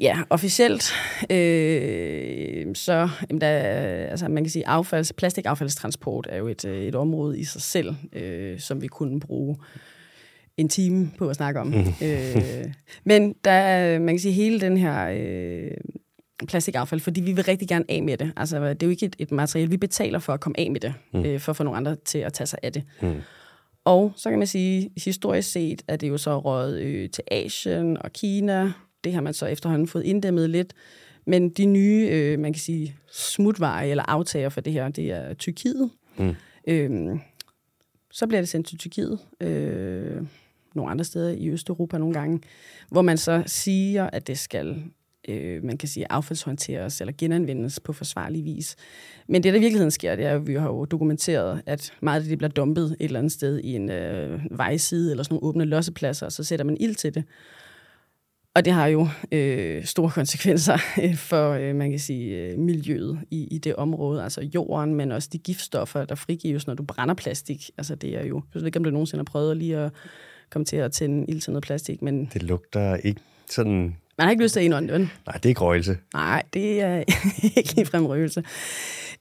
[0.00, 0.92] Ja, officielt,
[1.30, 6.82] øh, så jamen der, er- altså man kan sige, affalds, plastikaffaldstransport er jo et, øh,
[6.84, 9.56] et område i sig selv, øh, som vi kunne bruge
[10.56, 11.74] en time på at snakke om.
[12.02, 12.64] øh,
[13.04, 15.70] men der er, man kan sige, hele den her øh,
[16.48, 18.32] plastikaffald, fordi vi vil rigtig gerne af med det.
[18.36, 20.80] Altså, det er jo ikke et, et materiale, vi betaler for at komme af med
[20.80, 21.24] det, mm.
[21.24, 22.82] øh, for at få nogle andre til at tage sig af det.
[23.02, 23.14] Mm.
[23.84, 27.96] Og så kan man sige, historisk set er det jo så råd øh, til Asien
[28.02, 28.72] og Kina.
[29.04, 30.72] Det har man så efterhånden fået inddæmmet lidt.
[31.26, 35.34] Men de nye, øh, man kan sige, smutveje eller aftager for det her, det er
[35.34, 35.90] Tyrkiet.
[36.16, 36.34] Mm.
[36.66, 37.20] Øhm,
[38.12, 39.18] så bliver det sendt til Tyrkiet.
[39.40, 40.22] Øh,
[40.74, 42.40] nogle andre steder i Østeuropa nogle gange,
[42.90, 44.84] hvor man så siger, at det skal
[45.28, 48.76] øh, man kan sige, affaldshåndteres eller genanvendes på forsvarlig vis.
[49.28, 52.22] Men det, der i virkeligheden sker, det er, at vi har jo dokumenteret, at meget
[52.22, 55.46] af det bliver dumpet et eller andet sted i en øh, vejside eller sådan nogle
[55.48, 57.24] åbne lossepladser, og så sætter man ild til det.
[58.54, 63.20] Og det har jo øh, store konsekvenser øh, for, øh, man kan sige, øh, miljøet
[63.30, 67.14] i, i det område, altså jorden, men også de giftstoffer, der frigives, når du brænder
[67.14, 67.70] plastik.
[67.78, 69.92] Altså det er jo, jeg ved ikke, om du nogensinde har prøvet lige at
[70.50, 72.02] komme til at tænde ild til noget plastik.
[72.02, 75.10] Men Det lugter ikke sådan man har ikke lyst til at indånde det, vel?
[75.26, 75.96] Nej, det er ikke røgelse.
[76.14, 76.96] Nej, det er
[77.56, 78.42] ikke ligefrem røgelse.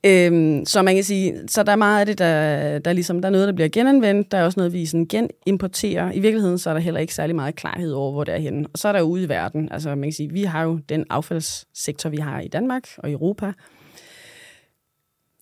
[0.05, 3.29] Øhm, så man kan sige, så der er meget af det, der, der, ligesom, der
[3.29, 4.31] er noget, der bliver genanvendt.
[4.31, 6.11] Der er også noget, vi sådan genimporterer.
[6.11, 8.67] I virkeligheden så er der heller ikke særlig meget klarhed over, hvor det er henne.
[8.73, 9.71] Og så er der ude i verden.
[9.71, 13.13] Altså man kan sige, vi har jo den affaldssektor, vi har i Danmark og i
[13.13, 13.45] Europa.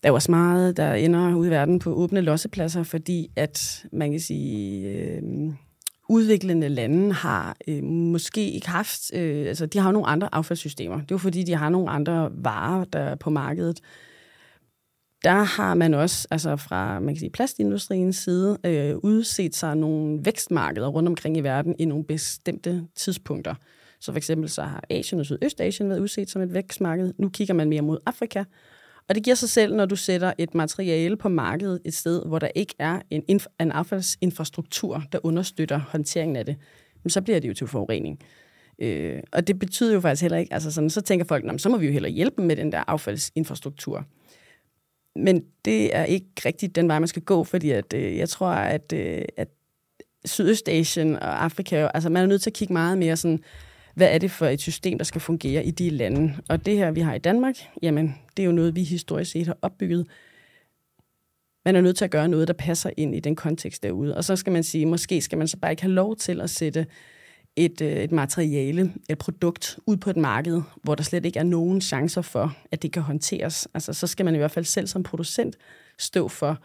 [0.02, 4.10] Der er også meget, der ender ude i verden på åbne lossepladser, fordi at man
[4.10, 5.22] kan sige, øh,
[6.12, 10.94] udviklende lande har øh, måske ikke haft, øh, altså de har jo nogle andre affaldssystemer.
[10.94, 13.80] Det er jo fordi, de har nogle andre varer, der er på markedet.
[15.24, 20.20] Der har man også, altså fra man kan sige, plastindustriens side, øh, udset sig nogle
[20.24, 23.54] vækstmarkeder rundt omkring i verden i nogle bestemte tidspunkter.
[24.00, 27.14] Så for eksempel så har Asien og Sydøstasien været udset som et vækstmarked.
[27.18, 28.44] Nu kigger man mere mod Afrika.
[29.08, 32.38] Og det giver sig selv, når du sætter et materiale på markedet et sted, hvor
[32.38, 36.56] der ikke er en, inf- en affaldsinfrastruktur, der understøtter håndteringen af det,
[37.08, 38.18] så bliver det jo til forurening.
[38.78, 41.76] Øh, og det betyder jo faktisk heller ikke, altså sådan, så tænker folk, så må
[41.76, 44.06] vi jo heller hjælpe dem med den der affaldsinfrastruktur.
[45.16, 48.48] Men det er ikke rigtigt den vej, man skal gå, fordi at, øh, jeg tror,
[48.48, 49.48] at, øh, at
[50.24, 53.40] Sydøstasien og Afrika, altså man er nødt til at kigge meget mere sådan,
[53.94, 56.34] hvad er det for et system, der skal fungere i de lande.
[56.48, 59.46] Og det her, vi har i Danmark, jamen, det er jo noget, vi historisk set
[59.46, 60.06] har opbygget.
[61.64, 64.16] Man er nødt til at gøre noget, der passer ind i den kontekst derude.
[64.16, 66.50] Og så skal man sige, måske skal man så bare ikke have lov til at
[66.50, 66.86] sætte
[67.56, 71.44] et, øh, et materiale, et produkt ud på et marked, hvor der slet ikke er
[71.44, 73.68] nogen chancer for, at det kan håndteres.
[73.74, 75.56] Altså, så skal man i hvert fald selv som producent
[75.98, 76.58] stå for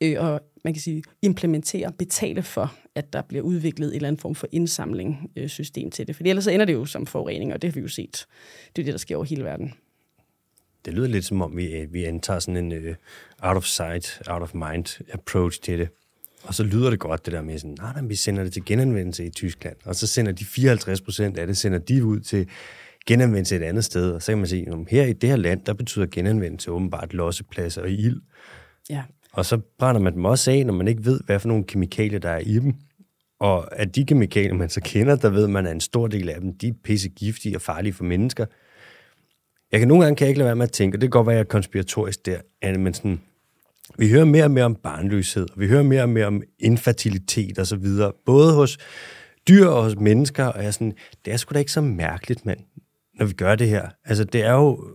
[0.00, 4.20] øh, og man kan sige, implementere, betale for, at der bliver udviklet en eller anden
[4.20, 5.50] form for indsamling øh,
[5.92, 6.16] til det.
[6.16, 8.26] For ellers så ender det jo som forurening, og det har vi jo set.
[8.76, 9.74] Det er det, der sker over hele verden.
[10.84, 12.94] Det lyder lidt som om, vi, øh, vi antager sådan en uh,
[13.38, 15.88] out of sight, out of mind approach til det.
[16.42, 18.64] Og så lyder det godt, det der med sådan, nej, nej, vi sender det til
[18.64, 22.48] genanvendelse i Tyskland, og så sender de 54 procent af det, sender de ud til
[23.06, 24.12] genanvendelse et andet sted.
[24.12, 27.14] Og så kan man sige, at her i det her land, der betyder genanvendelse åbenbart
[27.14, 28.20] lossepladser og ild.
[28.90, 29.02] Ja.
[29.32, 32.18] Og så brænder man dem også af, når man ikke ved, hvad for nogle kemikalier,
[32.18, 32.74] der er i dem.
[33.40, 36.40] Og at de kemikalier, man så kender, der ved man, at en stor del af
[36.40, 38.46] dem, de er pisse giftige og farlige for mennesker.
[39.72, 41.10] Jeg kan nogle gange kan jeg ikke lade være med at tænke, og det kan
[41.10, 43.20] godt være, at jeg er konspiratorisk der, men sådan,
[43.98, 47.58] vi hører mere og mere om barnløshed, og vi hører mere og mere om infertilitet
[47.58, 48.78] og så videre, både hos
[49.48, 52.46] dyr og hos mennesker, og jeg er sådan, det er sgu da ikke så mærkeligt,
[52.46, 52.58] mand,
[53.18, 53.88] når vi gør det her.
[54.04, 54.88] Altså, det er jo,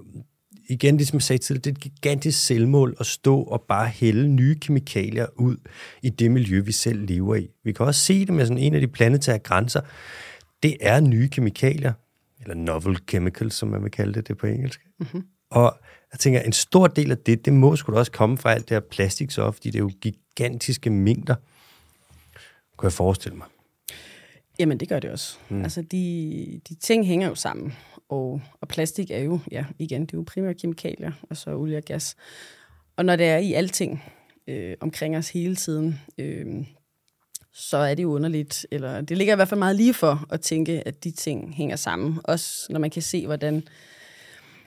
[0.70, 4.28] igen, ligesom jeg sagde tidligere, det er et gigantisk selvmål at stå og bare hælde
[4.28, 5.58] nye kemikalier ud
[6.02, 7.50] i det miljø, vi selv lever i.
[7.64, 9.82] Vi kan også se det med sådan en af de planetære grænser.
[10.64, 11.94] Det er nye kemikalier,
[12.42, 14.82] eller novel chemicals, som man vil kalde det, det på engelsk.
[15.00, 15.24] Mm-hmm.
[15.50, 15.80] Og
[16.14, 18.76] jeg tænker, en stor del af det, det må da også komme fra alt det
[18.76, 21.36] her plastikstof, fordi det er jo gigantiske mængder,
[22.78, 23.48] kunne jeg forestille mig.
[24.60, 25.38] Jamen, det gør det også.
[25.50, 25.64] Mm.
[25.64, 27.74] Altså, de, de ting hænger jo sammen.
[28.10, 31.78] Og, og plastik er jo, ja, igen, det er jo primært kemikalier, og så olie
[31.78, 32.16] og gas.
[32.96, 34.04] Og når det er i alting
[34.48, 36.66] øh, omkring os hele tiden, øh,
[37.54, 40.42] så er det jo underligt, eller det ligger i hvert fald meget lige for at
[40.42, 42.20] tænke, at de ting hænger sammen.
[42.24, 43.64] Også når man kan se, hvordan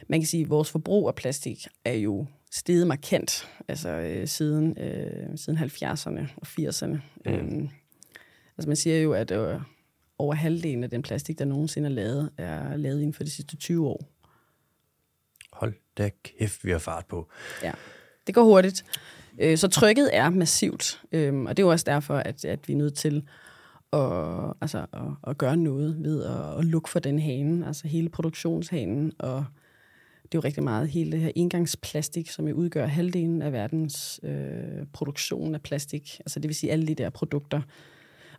[0.09, 4.79] man kan sige, at vores forbrug af plastik er jo steget markant, altså øh, siden,
[4.79, 6.87] øh, siden 70'erne og 80'erne.
[6.87, 7.33] Mm.
[7.33, 7.69] Øhm,
[8.59, 9.61] altså man siger jo, at øh,
[10.21, 13.57] over halvdelen af den plastik, der nogensinde er lavet, er lavet inden for de sidste
[13.57, 14.05] 20 år.
[15.53, 17.31] Hold da kæft, vi har fart på.
[17.63, 17.73] Ja,
[18.27, 18.85] det går hurtigt.
[19.39, 22.73] Øh, så trykket er massivt, øhm, og det er jo også derfor, at, at vi
[22.73, 23.29] er nødt til
[23.93, 28.09] at, altså, at, at gøre noget ved at, at lukke for den hane, altså hele
[28.09, 29.45] produktionshanen, og
[30.23, 34.21] det er jo rigtig meget hele det her engangsplastik, som jo udgør halvdelen af verdens
[34.23, 36.21] øh, produktion af plastik.
[36.21, 37.61] Altså det vil sige alle de der produkter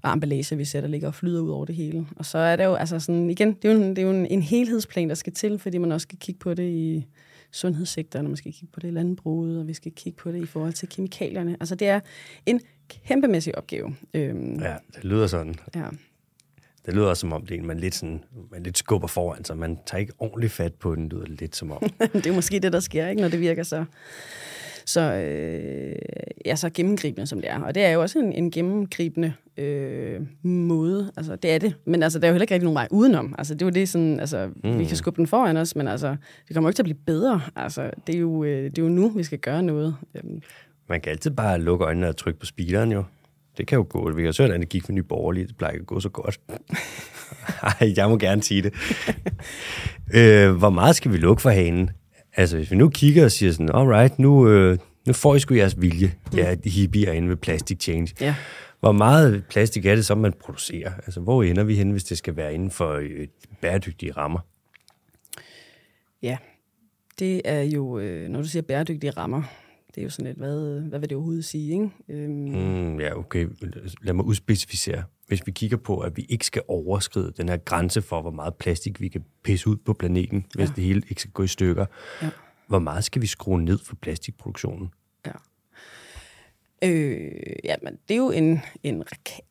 [0.03, 2.07] og emballage, vi sætter, ligger og flyder ud over det hele.
[2.15, 4.11] Og så er det jo, altså sådan, igen, det er jo, en, det er jo
[4.11, 7.07] en, en helhedsplan, der skal til, fordi man også skal kigge på det i
[7.51, 10.43] sundhedssektoren, og man skal kigge på det i landbruget, og vi skal kigge på det
[10.43, 11.57] i forhold til kemikalierne.
[11.59, 11.99] Altså det er
[12.45, 12.61] en
[13.07, 13.95] kæmpemæssig opgave.
[14.13, 15.55] Øhm, Ja, det lyder sådan.
[15.75, 15.85] ja.
[16.85, 19.57] Det lyder også som om, det er man lidt, sådan, man lidt skubber foran sig.
[19.57, 21.79] Man tager ikke ordentligt fat på den, lyder det lidt som om.
[22.13, 23.85] det er måske det, der sker, ikke, når det virker så,
[24.85, 25.95] så, øh,
[26.45, 27.59] ja, så gennemgribende, som det er.
[27.59, 31.11] Og det er jo også en, en gennemgribende øh, måde.
[31.17, 31.75] Altså, det er det.
[31.85, 33.35] Men altså, der er jo heller ikke rigtig nogen vej udenom.
[33.37, 34.79] Altså, det er jo det sådan, altså, mm.
[34.79, 36.15] vi kan skubbe den foran os, men altså,
[36.47, 37.41] det kommer jo ikke til at blive bedre.
[37.55, 39.95] Altså, det er jo, øh, det er jo nu, vi skal gøre noget.
[40.15, 40.41] Øhm,
[40.89, 43.03] Man kan altid bare lukke øjnene og trykke på speederen jo.
[43.57, 44.11] Det kan jo gå.
[44.11, 45.47] Vi kan hvordan det gik for Nye Borgerlige.
[45.47, 46.39] Det plejer ikke at gå så godt.
[47.81, 48.73] Ej, jeg må gerne sige det.
[50.15, 51.89] øh, hvor meget skal vi lukke for hanen?
[52.33, 54.77] Altså, hvis vi nu kigger og siger sådan, alright, nu, øh,
[55.07, 58.07] nu får I sgu jeres vilje, ja, de hippier inde ved Plastic Change.
[58.21, 58.35] ja.
[58.79, 60.91] Hvor meget plastik er det så, man producerer?
[61.05, 63.27] Altså, hvor ender vi hen, hvis det skal være inden for øh,
[63.61, 64.39] bæredygtige rammer?
[66.21, 66.37] Ja,
[67.19, 69.43] det er jo, øh, når du siger bæredygtige rammer,
[69.95, 71.89] det er jo sådan lidt, hvad, hvad vil det overhovedet sige, ikke?
[72.09, 73.47] Øhm, Mm, ja, okay.
[74.01, 75.03] Lad mig udspecificere.
[75.31, 78.55] Hvis vi kigger på, at vi ikke skal overskride den her grænse for, hvor meget
[78.55, 80.73] plastik vi kan pisse ud på planeten, hvis Ja.
[80.75, 81.85] det hele ikke skal gå i stykker,
[82.21, 82.29] Ja.
[82.67, 84.89] hvor meget skal vi skrue ned for plastikproduktionen?
[86.83, 87.31] Øh,
[87.63, 89.03] ja, men det er jo en, en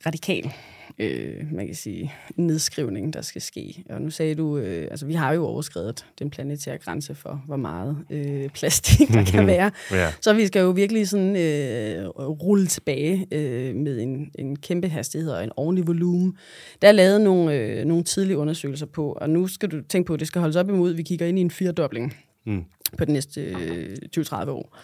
[0.07, 0.53] radikal,
[0.99, 3.85] øh, man kan sige, nedskrivning, der skal ske.
[3.91, 7.57] Og nu sagde du, øh, altså vi har jo overskrevet den planetære grænse for, hvor
[7.57, 9.71] meget øh, plastik der kan være.
[9.91, 10.13] Ja.
[10.21, 15.31] Så vi skal jo virkelig sådan øh, rulle tilbage øh, med en, en kæmpe hastighed
[15.31, 16.37] og en ordentlig volumen.
[16.83, 20.15] Der er lavet nogle, øh, nogle tidlige undersøgelser på, og nu skal du tænke på,
[20.15, 22.17] at det skal holdes op imod, at vi kigger ind i en firedobling
[22.47, 22.65] Mm.
[22.99, 24.77] på de næste øh, 20-30 år.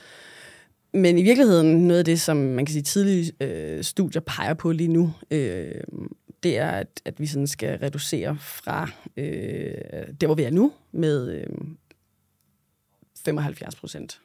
[0.97, 4.73] Men i virkeligheden, noget af det, som man kan sige tidlige øh, studier peger på
[4.73, 5.81] lige nu, øh,
[6.43, 9.27] det er, at, at vi sådan skal reducere fra øh,
[10.21, 11.47] der, hvor vi er nu, med øh,
[13.25, 14.21] 75 procent.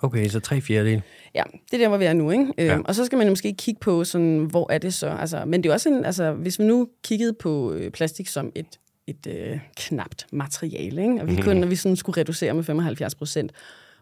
[0.00, 1.02] Okay, så tre fjerdedel.
[1.34, 2.52] Ja, det er der, hvor vi er nu, ikke?
[2.58, 2.64] Ja.
[2.64, 2.78] Ja.
[2.84, 5.08] Og så skal man måske kigge på, sådan, hvor er det så?
[5.08, 8.52] Altså, men det er også en, altså, hvis vi nu kiggede på øh, plastik som
[8.54, 11.20] et, et øh, knapt materiale, ikke?
[11.20, 13.52] og vi kun, når vi sådan skulle reducere med 75 procent,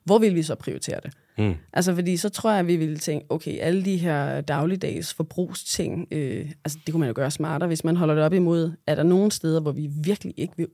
[0.04, 1.12] hvor vil vi så prioritere det?
[1.38, 1.54] Mm.
[1.72, 6.08] Altså, fordi så tror jeg, at vi ville tænke, okay, alle de her dagligdags forbrugsting,
[6.10, 8.94] øh, altså, det kunne man jo gøre smartere, hvis man holder det op imod, er
[8.94, 10.66] der nogle steder, hvor vi virkelig ikke vil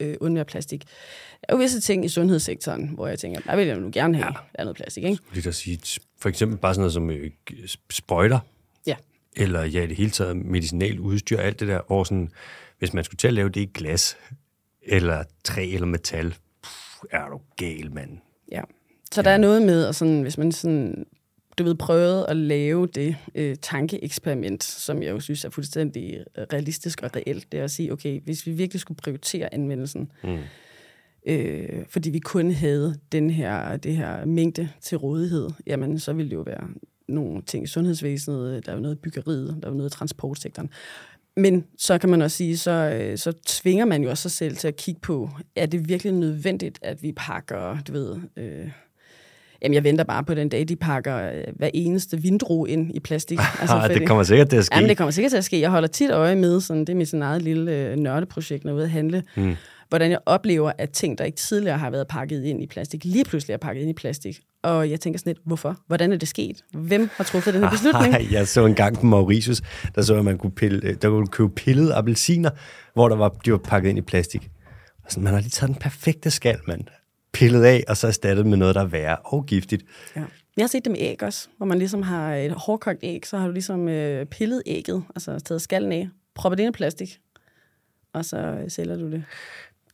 [0.00, 0.84] øh, undvære plastik.
[1.40, 4.16] Der er jo visse ting i sundhedssektoren, hvor jeg tænker, der vil jeg nu gerne
[4.16, 4.32] have, ja.
[4.32, 5.22] der er noget plastik, ikke?
[5.34, 7.30] Lidt at sige, for eksempel bare sådan noget som øh,
[7.90, 8.38] sprøjter,
[8.86, 8.94] Ja.
[9.36, 12.30] eller ja, i det hele taget medicinal udstyr, alt det der, hvor sådan,
[12.78, 14.16] hvis man skulle til at lave det i glas,
[14.82, 16.30] eller træ eller metal,
[16.62, 16.72] pff,
[17.10, 18.18] er du gal, mand.
[18.52, 18.60] Ja.
[19.12, 21.06] Så der er noget med, at sådan, hvis man sådan,
[21.58, 26.44] du ved, prøvede at lave det øh, tankeeksperiment, som jeg jo synes er fuldstændig øh,
[26.52, 30.38] realistisk og reelt, det er at sige, okay, hvis vi virkelig skulle prioritere anvendelsen, Mm.
[31.26, 36.30] øh, fordi vi kun havde den her, det her mængde til rådighed, jamen så ville
[36.30, 36.68] det jo være
[37.08, 39.96] nogle ting i sundhedsvæsenet, der er jo noget i byggeriet, der er jo noget i
[39.96, 40.70] transportsektoren.
[41.36, 44.56] Men så kan man også sige, så, øh, så tvinger man jo også sig selv
[44.56, 48.70] til at kigge på, er det virkelig nødvendigt, at vi pakker, du ved, øh,
[49.66, 53.00] jamen jeg venter bare på den dag, de pakker øh, hver eneste vindrue ind i
[53.00, 53.38] plastik.
[53.60, 54.74] Altså, fordi- det kommer sikkert til at ske.
[54.76, 55.60] Jamen, det kommer sikkert til at ske.
[55.60, 58.70] Jeg holder tit øje med, sådan, det er mit sådan eget lille øh, nørdeprojekt, når
[58.70, 59.54] jeg er ude at handle, Mm.
[59.88, 63.24] hvordan jeg oplever, at ting, der ikke tidligere har været pakket ind i plastik, lige
[63.24, 64.40] pludselig er pakket ind i plastik.
[64.62, 65.76] Og jeg tænker sådan lidt, hvorfor?
[65.86, 66.56] Hvordan er det sket?
[66.74, 68.14] Hvem har truffet den her beslutning?
[68.14, 69.62] Ej, jeg så en gang på Mauritius,
[69.94, 72.50] der så, at man kunne, pille, øh, der kunne købe pillede appelsiner,
[72.94, 74.48] hvor der var, de var pakket ind i plastik.
[75.08, 76.80] Sådan, man har lige taget den perfekte skal, mand.
[77.36, 79.84] Pillet af, og så erstattet med noget, der er værre og giftigt.
[80.16, 80.24] Ja.
[80.56, 83.38] Jeg har set det med æg også, hvor man ligesom har et hårdkogt æg, så
[83.38, 87.18] har du ligesom øh, pillet ægget, altså taget skallen af, proppet det i plastik,
[88.12, 89.24] og så øh, sælger du det.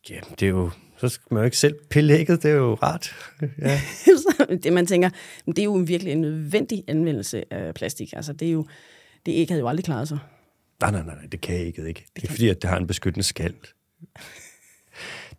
[0.09, 2.73] Ja, det er jo, så skal man jo ikke selv pille ægget, det er jo
[2.73, 3.15] rart.
[3.61, 3.81] Ja.
[4.63, 5.09] Det man tænker,
[5.45, 8.13] det er jo virkelig en nødvendig anvendelse af plastik.
[8.15, 8.65] Altså det er jo,
[9.25, 10.19] det æg havde jo aldrig klaret sig.
[10.81, 12.05] Nej, nej, nej, det kan ægget ikke.
[12.15, 13.53] Det er fordi, at det har en beskyttende skal.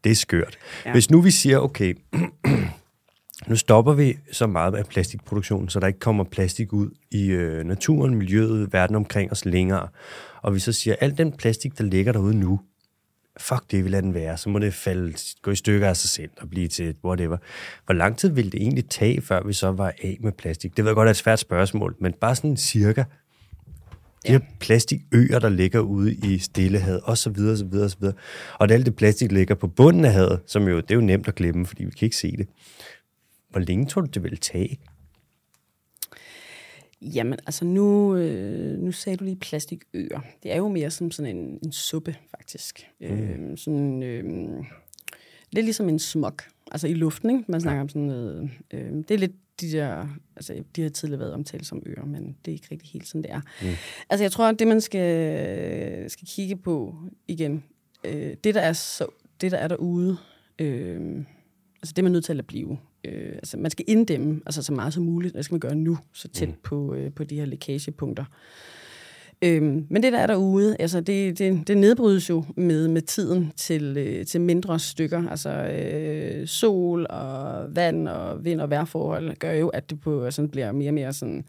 [0.04, 0.58] Det er skørt.
[0.86, 0.92] Ja.
[0.92, 1.94] Hvis nu vi siger, okay,
[3.48, 7.64] nu stopper vi så meget af plastikproduktionen, så der ikke kommer plastik ud i øh,
[7.64, 9.88] naturen, miljøet, verden omkring os længere.
[10.42, 12.60] Og vi så siger, al den plastik, der ligger derude nu,
[13.40, 14.36] fuck det, vi lader den være.
[14.36, 17.36] Så må det falde, gå i stykker af sig selv og blive til whatever.
[17.84, 20.76] Hvor lang tid ville det egentlig tage, før vi så var af med plastik?
[20.76, 23.04] Det ved jeg godt er et svært spørgsmål, men bare sådan cirka.
[24.26, 28.14] De her plastikøer, der ligger ude i Stillehavet, og så videre, så videre, så videre.
[28.58, 31.00] Og det alt det plastik ligger på bunden af havet, som jo, det er jo
[31.00, 32.48] nemt at glemme, fordi vi kan ikke se det.
[33.50, 34.78] Hvor længe tror du, det vil tage?
[37.02, 40.20] Jamen, altså nu, øh, nu sagde du lige plastikøer.
[40.42, 42.86] Det er jo mere som sådan en, en suppe, faktisk.
[43.00, 43.06] Mm.
[43.06, 44.24] Øh, sådan, øh,
[45.50, 46.34] det er ligesom en smog,
[46.72, 47.44] altså i luften, ikke?
[47.48, 47.82] Man snakker ja.
[47.82, 48.50] om sådan noget...
[48.72, 50.08] Øh, det er lidt de der...
[50.36, 53.22] Altså, de har tidligere været omtalt som øer, men det er ikke rigtig helt sådan,
[53.22, 53.40] det er.
[53.62, 53.68] Mm.
[54.10, 56.94] Altså, jeg tror, at det, man skal, skal kigge på
[57.28, 57.64] igen,
[58.04, 59.06] øh, det, der er så,
[59.40, 60.16] det, der er derude,
[60.58, 61.16] øh,
[61.82, 62.78] altså det er man nødt til at blive.
[63.04, 65.34] Øh, altså man skal inddæmme altså så meget som muligt.
[65.34, 66.54] Det skal man gøre nu, så tæt mm.
[66.62, 68.24] på, øh, på de her lækagepunkter.
[69.42, 73.52] Øhm, men det, der er derude, altså det, det, det nedbrydes jo med, med tiden
[73.56, 75.28] til, øh, til mindre stykker.
[75.30, 80.48] Altså øh, sol og vand og vind og vejrforhold gør jo, at det på, sådan
[80.48, 81.44] bliver mere og mere sådan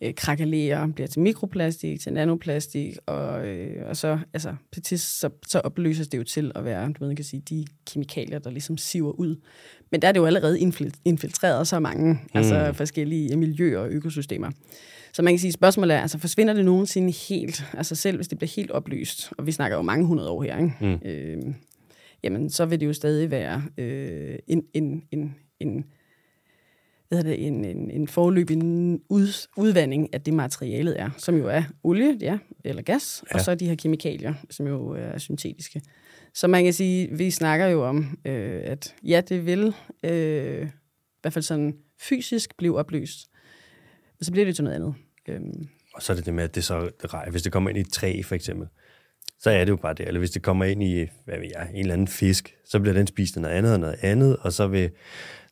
[0.00, 5.30] øh, krakelerer, bliver til mikroplastik, til nanoplastik, og, øh, og så, altså, til sidst, så,
[5.46, 8.50] så opløses det jo til at være, du ved, man kan sige, de kemikalier, der
[8.50, 9.36] ligesom siver ud.
[9.90, 12.18] Men der er det jo allerede infil- infiltreret så mange mm.
[12.34, 14.50] altså, forskellige miljøer og økosystemer.
[15.12, 18.38] Så man kan sige, spørgsmålet er, altså forsvinder det nogensinde helt, altså selv hvis det
[18.38, 20.74] bliver helt oplyst, og vi snakker jo mange hundrede år her, ikke?
[20.80, 21.08] Mm.
[21.08, 21.54] Øh,
[22.22, 25.84] jamen så vil det jo stadig være øh, en, en, en, en,
[27.08, 28.58] hvad det, en, en, en forløbig
[29.08, 33.34] ud, udvandring af det materialet er, som jo er olie, ja, eller gas, ja.
[33.34, 35.82] og så de her kemikalier, som jo er syntetiske.
[36.34, 40.70] Så man kan sige, vi snakker jo om, øh, at ja, det vil øh, i
[41.22, 43.31] hvert fald sådan fysisk blive opløst,
[44.22, 44.94] og så bliver det til noget andet.
[45.28, 45.68] Øhm.
[45.94, 47.30] Og så er det det med, at det så rejer.
[47.30, 48.68] Hvis det kommer ind i et træ, for eksempel,
[49.40, 50.06] så er det jo bare det.
[50.08, 52.94] Eller hvis det kommer ind i, hvad ved jeg, en eller anden fisk, så bliver
[52.94, 54.90] den spist af noget andet og noget andet, og så vil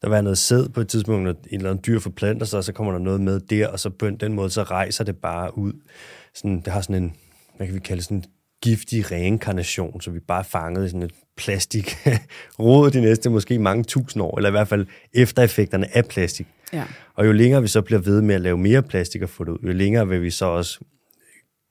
[0.03, 2.65] der være noget sæd på et tidspunkt, når en eller anden dyr forplanter sig, og
[2.65, 5.59] så kommer der noget med der, og så på den måde, så rejser det bare
[5.59, 5.73] ud.
[6.35, 7.17] Sådan, det har sådan en,
[7.57, 8.25] hvad kan vi kalde sådan en
[8.63, 11.97] giftig reinkarnation, så vi bare er fanget i sådan et plastik
[12.59, 16.47] rod de næste måske mange tusind år, eller i hvert fald eftereffekterne af plastik.
[16.73, 16.85] Ja.
[17.15, 19.53] Og jo længere vi så bliver ved med at lave mere plastik og få det
[19.53, 20.81] ud, jo længere vil vi så også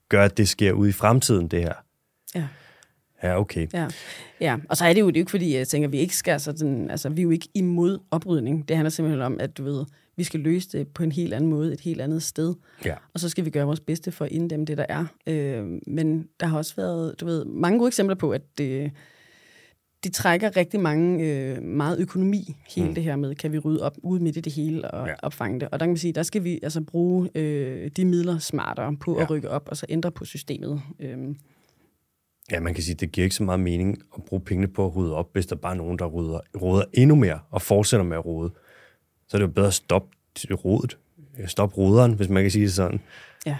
[0.10, 1.74] gøre, at det sker ud i fremtiden, det her.
[2.36, 2.48] Ja.
[3.24, 3.68] Ja, okay.
[3.74, 3.88] Ja.
[4.42, 6.16] ja, og så er det jo det er ikke, fordi jeg tænker, at vi ikke
[6.16, 8.68] skal sådan, altså vi er jo ikke imod oprydning.
[8.68, 9.86] Det handler simpelthen om, at du ved,
[10.16, 12.56] vi skal løse det på en helt anden måde, et helt andet sted.
[12.86, 12.96] Ja.
[13.14, 15.06] Og så skal vi gøre vores bedste for at inddæmme det, der er.
[15.28, 18.92] Øh, men der har også været, du ved, mange gode eksempler på, at det,
[20.04, 22.96] det trækker rigtig mange, øh, meget økonomi, hele mm.
[22.96, 25.14] det her med, kan vi rydde op ud midt i det hele og ja.
[25.24, 25.70] opfange det.
[25.72, 29.18] Og der kan man sige, der skal vi altså bruge øh, de midler smartere på
[29.18, 29.24] ja.
[29.24, 30.82] at rykke op og så ændre på systemet.
[31.00, 31.18] Øh,
[32.52, 34.96] Ja, man kan sige, det giver ikke så meget mening at bruge pengene på at
[34.96, 38.18] rydde op, hvis der bare er nogen, der rydder, råder endnu mere og fortsætter med
[38.18, 38.52] at rode.
[39.28, 40.10] Så er det jo bedre at stoppe
[40.66, 40.98] rodet.
[41.46, 43.00] Stop roderen, hvis man kan sige det sådan.
[43.46, 43.58] Ja.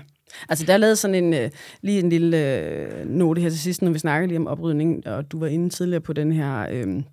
[0.50, 1.50] Altså, der er lavet sådan en, øh,
[1.82, 5.32] lige en lille øh, note her til sidst, når vi snakker lige om oprydning, og
[5.32, 7.04] du var inde tidligere på den her øh,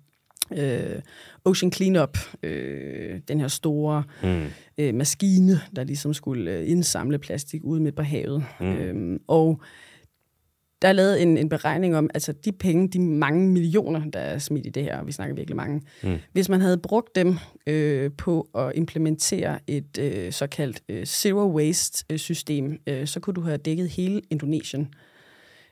[0.51, 1.01] øh,
[1.45, 4.45] Ocean Cleanup, øh, den her store mm.
[4.77, 8.43] øh, maskine, der ligesom skulle øh, indsamle plastik ud med på havet.
[8.59, 8.73] Mm.
[8.73, 9.61] Øh, og
[10.81, 14.39] der er lavet en, en beregning om, altså de penge, de mange millioner, der er
[14.39, 16.17] smidt i det her, og vi snakker virkelig mange, mm.
[16.31, 17.35] hvis man havde brugt dem
[17.67, 23.33] øh, på at implementere et øh, såkaldt øh, zero waste øh, system, øh, så kunne
[23.33, 24.87] du have dækket hele Indonesien.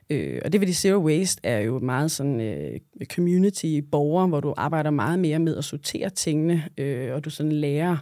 [0.09, 4.39] Øh, og det vil de zero waste er jo meget sådan øh, community borger, hvor
[4.39, 7.97] du arbejder meget mere med at sortere tingene, øh, og du sådan lærer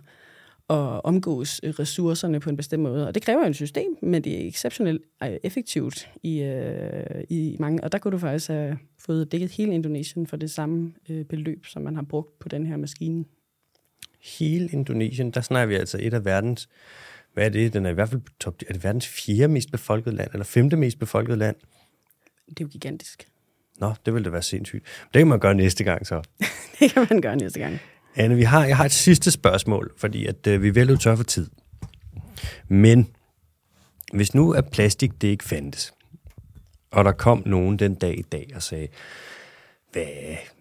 [0.69, 3.07] at omgås øh, ressourcerne på en bestemt måde.
[3.07, 7.83] Og det kræver jo et system, men det er exceptionelt effektivt i, øh, i mange.
[7.83, 11.65] Og der kunne du faktisk have fået dækket hele Indonesien for det samme øh, beløb,
[11.65, 13.25] som man har brugt på den her maskine.
[14.39, 16.69] Hele Indonesien, der snakker vi altså et af verdens,
[17.33, 20.15] hvad er det, den er i hvert fald top, er det verdens fjerde mest befolkede
[20.15, 21.55] land, eller femte mest befolkede land?
[22.49, 23.27] Det er jo gigantisk.
[23.79, 24.85] Nå, det ville da være sindssygt.
[25.13, 26.21] Det kan man gøre næste gang så.
[26.79, 27.79] det kan man gøre næste gang.
[28.15, 31.15] Anne, vi har, jeg har et sidste spørgsmål, fordi at, øh, vi er vel tør
[31.15, 31.49] for tid.
[32.67, 33.07] Men
[34.13, 35.93] hvis nu at plastik det ikke fandtes,
[36.91, 38.87] og der kom nogen den dag i dag og sagde,
[39.91, 40.03] hvad,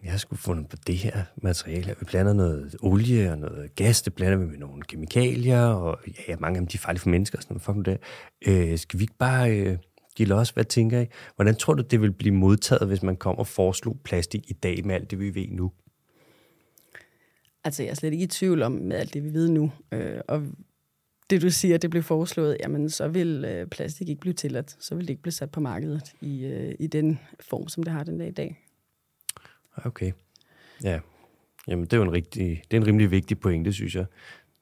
[0.05, 1.95] jeg har sgu fundet på det her materiale.
[1.99, 5.99] Vi blander noget olie og noget gas, det blander vi med nogle kemikalier, og
[6.29, 7.85] ja, mange af dem de er farlige for mennesker og sådan noget.
[7.87, 7.99] Fuck det.
[8.47, 9.79] Øh, skal vi ikke bare øh,
[10.17, 10.51] give los?
[10.51, 11.07] Hvad tænker I?
[11.37, 14.87] Hvordan tror du, det vil blive modtaget, hvis man kommer og foreslog plastik i dag
[14.87, 15.73] med alt det, vi ved nu?
[17.65, 19.73] Altså, jeg er slet ikke i tvivl om med alt det, vi ved nu.
[19.93, 20.43] Øh, og
[21.31, 24.77] det, du siger, det blev foreslået, jamen, så vil øh, plastik ikke blive tilladt.
[24.81, 27.93] Så vil det ikke blive sat på markedet i, øh, i den form, som det
[27.93, 28.61] har den dag i dag.
[29.77, 30.13] Okay.
[30.85, 31.01] Ja.
[31.69, 34.07] Jamen, det er jo en, rigtig, det er en rimelig vigtig pointe, synes jeg.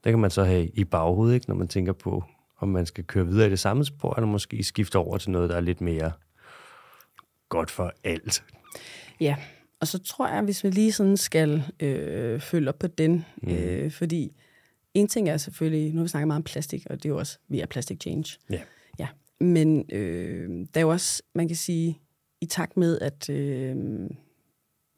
[0.05, 2.24] Det kan man så have i baghovedet, ikke, når man tænker på,
[2.59, 5.51] om man skal køre videre i det samme spor, eller måske skifte over til noget,
[5.51, 6.12] der er lidt mere
[7.48, 8.44] godt for alt.
[9.20, 9.36] Ja,
[9.81, 13.53] og så tror jeg, hvis vi lige sådan skal øh, følge op på den, mm.
[13.53, 14.33] øh, fordi
[14.95, 17.18] en ting er selvfølgelig, nu har vi snakket meget om plastik, og det er jo
[17.18, 18.39] også via Plastic Change.
[18.51, 18.61] Ja.
[18.99, 19.09] ja.
[19.41, 22.01] Men øh, der er jo også, man kan sige,
[22.41, 23.76] i takt med, at øh,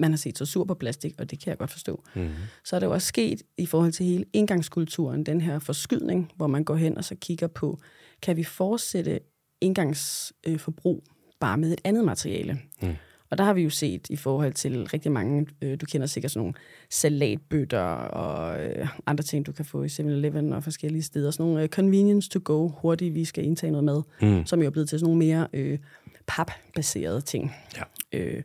[0.00, 2.28] man har set så sur på plastik, og det kan jeg godt forstå, mm.
[2.64, 6.46] så er der jo også sket i forhold til hele indgangskulturen, den her forskydning, hvor
[6.46, 7.80] man går hen og så kigger på,
[8.22, 9.20] kan vi fortsætte
[9.60, 12.60] indgangsforbrug øh, bare med et andet materiale?
[12.82, 12.94] Mm.
[13.32, 16.30] Og der har vi jo set i forhold til rigtig mange, øh, du kender sikkert
[16.30, 16.54] sådan nogle
[16.90, 21.30] salatbøtter og øh, andre ting, du kan få i 7-Eleven og forskellige steder.
[21.30, 24.46] Sådan nogle øh, convenience to go, hurtigt vi skal indtage noget mad, mm.
[24.46, 25.78] som jo er blevet til sådan nogle mere øh,
[26.26, 27.54] papbaserede ting.
[27.76, 27.82] Ja.
[28.18, 28.42] Øh,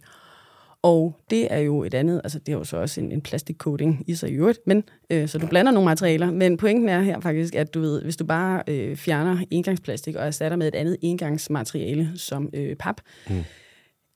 [0.82, 4.04] og det er jo et andet, altså det er jo så også en, en plastikcoating
[4.08, 6.32] i sig i øvrigt, men, øh, så du blander nogle materialer.
[6.32, 10.26] Men pointen er her faktisk, at du ved, hvis du bare øh, fjerner engangsplastik og
[10.26, 13.44] erstatter med et andet engangsmateriale som øh, pap, mm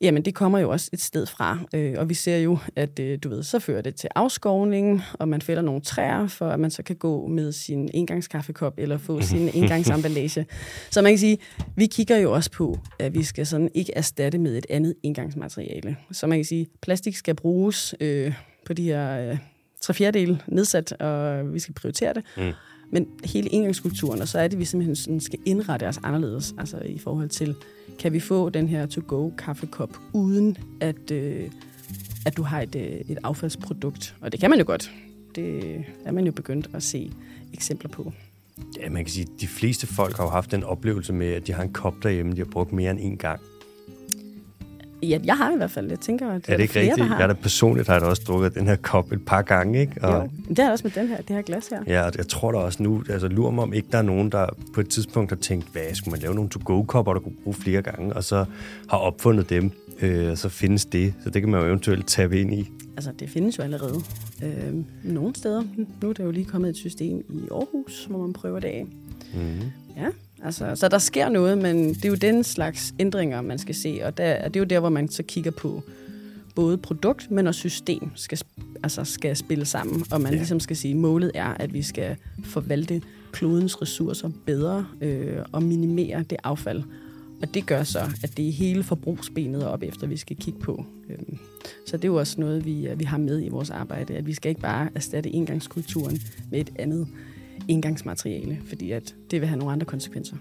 [0.02, 3.20] Jamen, det kommer jo også et sted fra, øh, og vi ser jo, at øh,
[3.24, 6.72] du ved, så fører det til afskovning, og man fælder nogle træer, for at man
[6.72, 10.46] så kan gå med sin engangskaffekop eller få sin engangsemballage.
[10.92, 11.38] Så man kan sige,
[11.76, 15.98] vi kigger jo også på, at vi skal sådan ikke erstatte med et andet engangsmateriale.
[16.12, 18.34] Så man kan sige, plastik skal bruges øh,
[18.66, 19.38] på de her øh,
[19.82, 22.24] tre fjerdedele nedsat, og vi skal prioritere det.
[22.38, 22.54] Mm.
[22.92, 26.56] Men hele indgangskulturen, og så er det, at vi simpelthen sådan skal indrette os anderledes,
[26.58, 27.56] altså i forhold til,
[28.00, 31.50] kan vi få den her to-go kaffekop, uden at, øh,
[32.26, 34.16] at du har et, øh, et affaldsprodukt.
[34.22, 34.92] Og det kan man jo godt.
[35.36, 35.76] Det
[36.06, 37.12] er man jo begyndt at se
[37.54, 38.14] eksempler på.
[38.80, 41.48] Ja, man kan sige, at de fleste folk har jo haft den oplevelse med, at
[41.48, 43.42] de har en kop derhjemme, de har brugt mere end en gang.
[45.04, 45.90] Ja, jeg har i hvert fald.
[45.90, 47.10] Jeg tænker, at er det ikke flere, rigtigt?
[47.10, 49.80] Jeg er da personligt har jeg da også drukket den her kop et par gange,
[49.80, 49.94] ikke?
[50.02, 51.84] Og, jo, det er også med den her, det her glas her.
[51.88, 54.30] Ja, og jeg tror da også nu, altså lurer mig om ikke, der er nogen,
[54.30, 57.54] der på et tidspunkt har tænkt, hvad, skulle man lave nogle to-go-kopper, der kunne bruge
[57.54, 58.46] flere gange, og så
[58.90, 59.72] har opfundet dem,
[60.02, 61.14] øh, og så findes det.
[61.24, 62.70] Så det kan man jo eventuelt tabe ind i.
[62.96, 64.02] Altså, det findes jo allerede
[64.44, 64.74] øh,
[65.04, 65.64] nogle steder.
[66.02, 68.86] Nu er der jo lige kommet et system i Aarhus, hvor man prøver det af.
[69.34, 69.72] Mm-hmm.
[69.98, 70.08] Ja,
[70.46, 74.02] Altså, så der sker noget, men det er jo den slags ændringer, man skal se,
[74.04, 75.84] og der, det er jo der, hvor man så kigger på
[76.56, 78.40] både produkt, men også system skal,
[78.84, 80.38] altså skal spille sammen, og man ja.
[80.38, 85.64] ligesom skal sige, at målet er, at vi skal forvalte klodens ressourcer bedre øh, og
[85.64, 86.84] minimere det affald.
[87.42, 90.86] Og det gør så, at det er hele forbrugsbenet op efter, vi skal kigge på.
[91.10, 91.38] Øhm,
[91.88, 94.34] så det er jo også noget, vi, vi har med i vores arbejde, at vi
[94.34, 96.20] skal ikke bare erstatte indgangskulturen
[96.52, 97.08] med et andet
[97.68, 100.36] indgangsmateriale, fordi at det vil have nogle andre konsekvenser.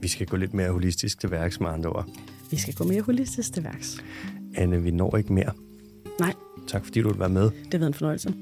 [0.00, 2.06] Vi skal gå lidt mere holistisk til værks med andre ord.
[2.50, 4.04] Vi skal gå mere holistisk til værks.
[4.54, 5.52] Anne, vi når ikke mere.
[6.20, 6.32] Nej.
[6.68, 7.42] Tak fordi du vil være med.
[7.42, 8.34] Det har været en fornøjelse.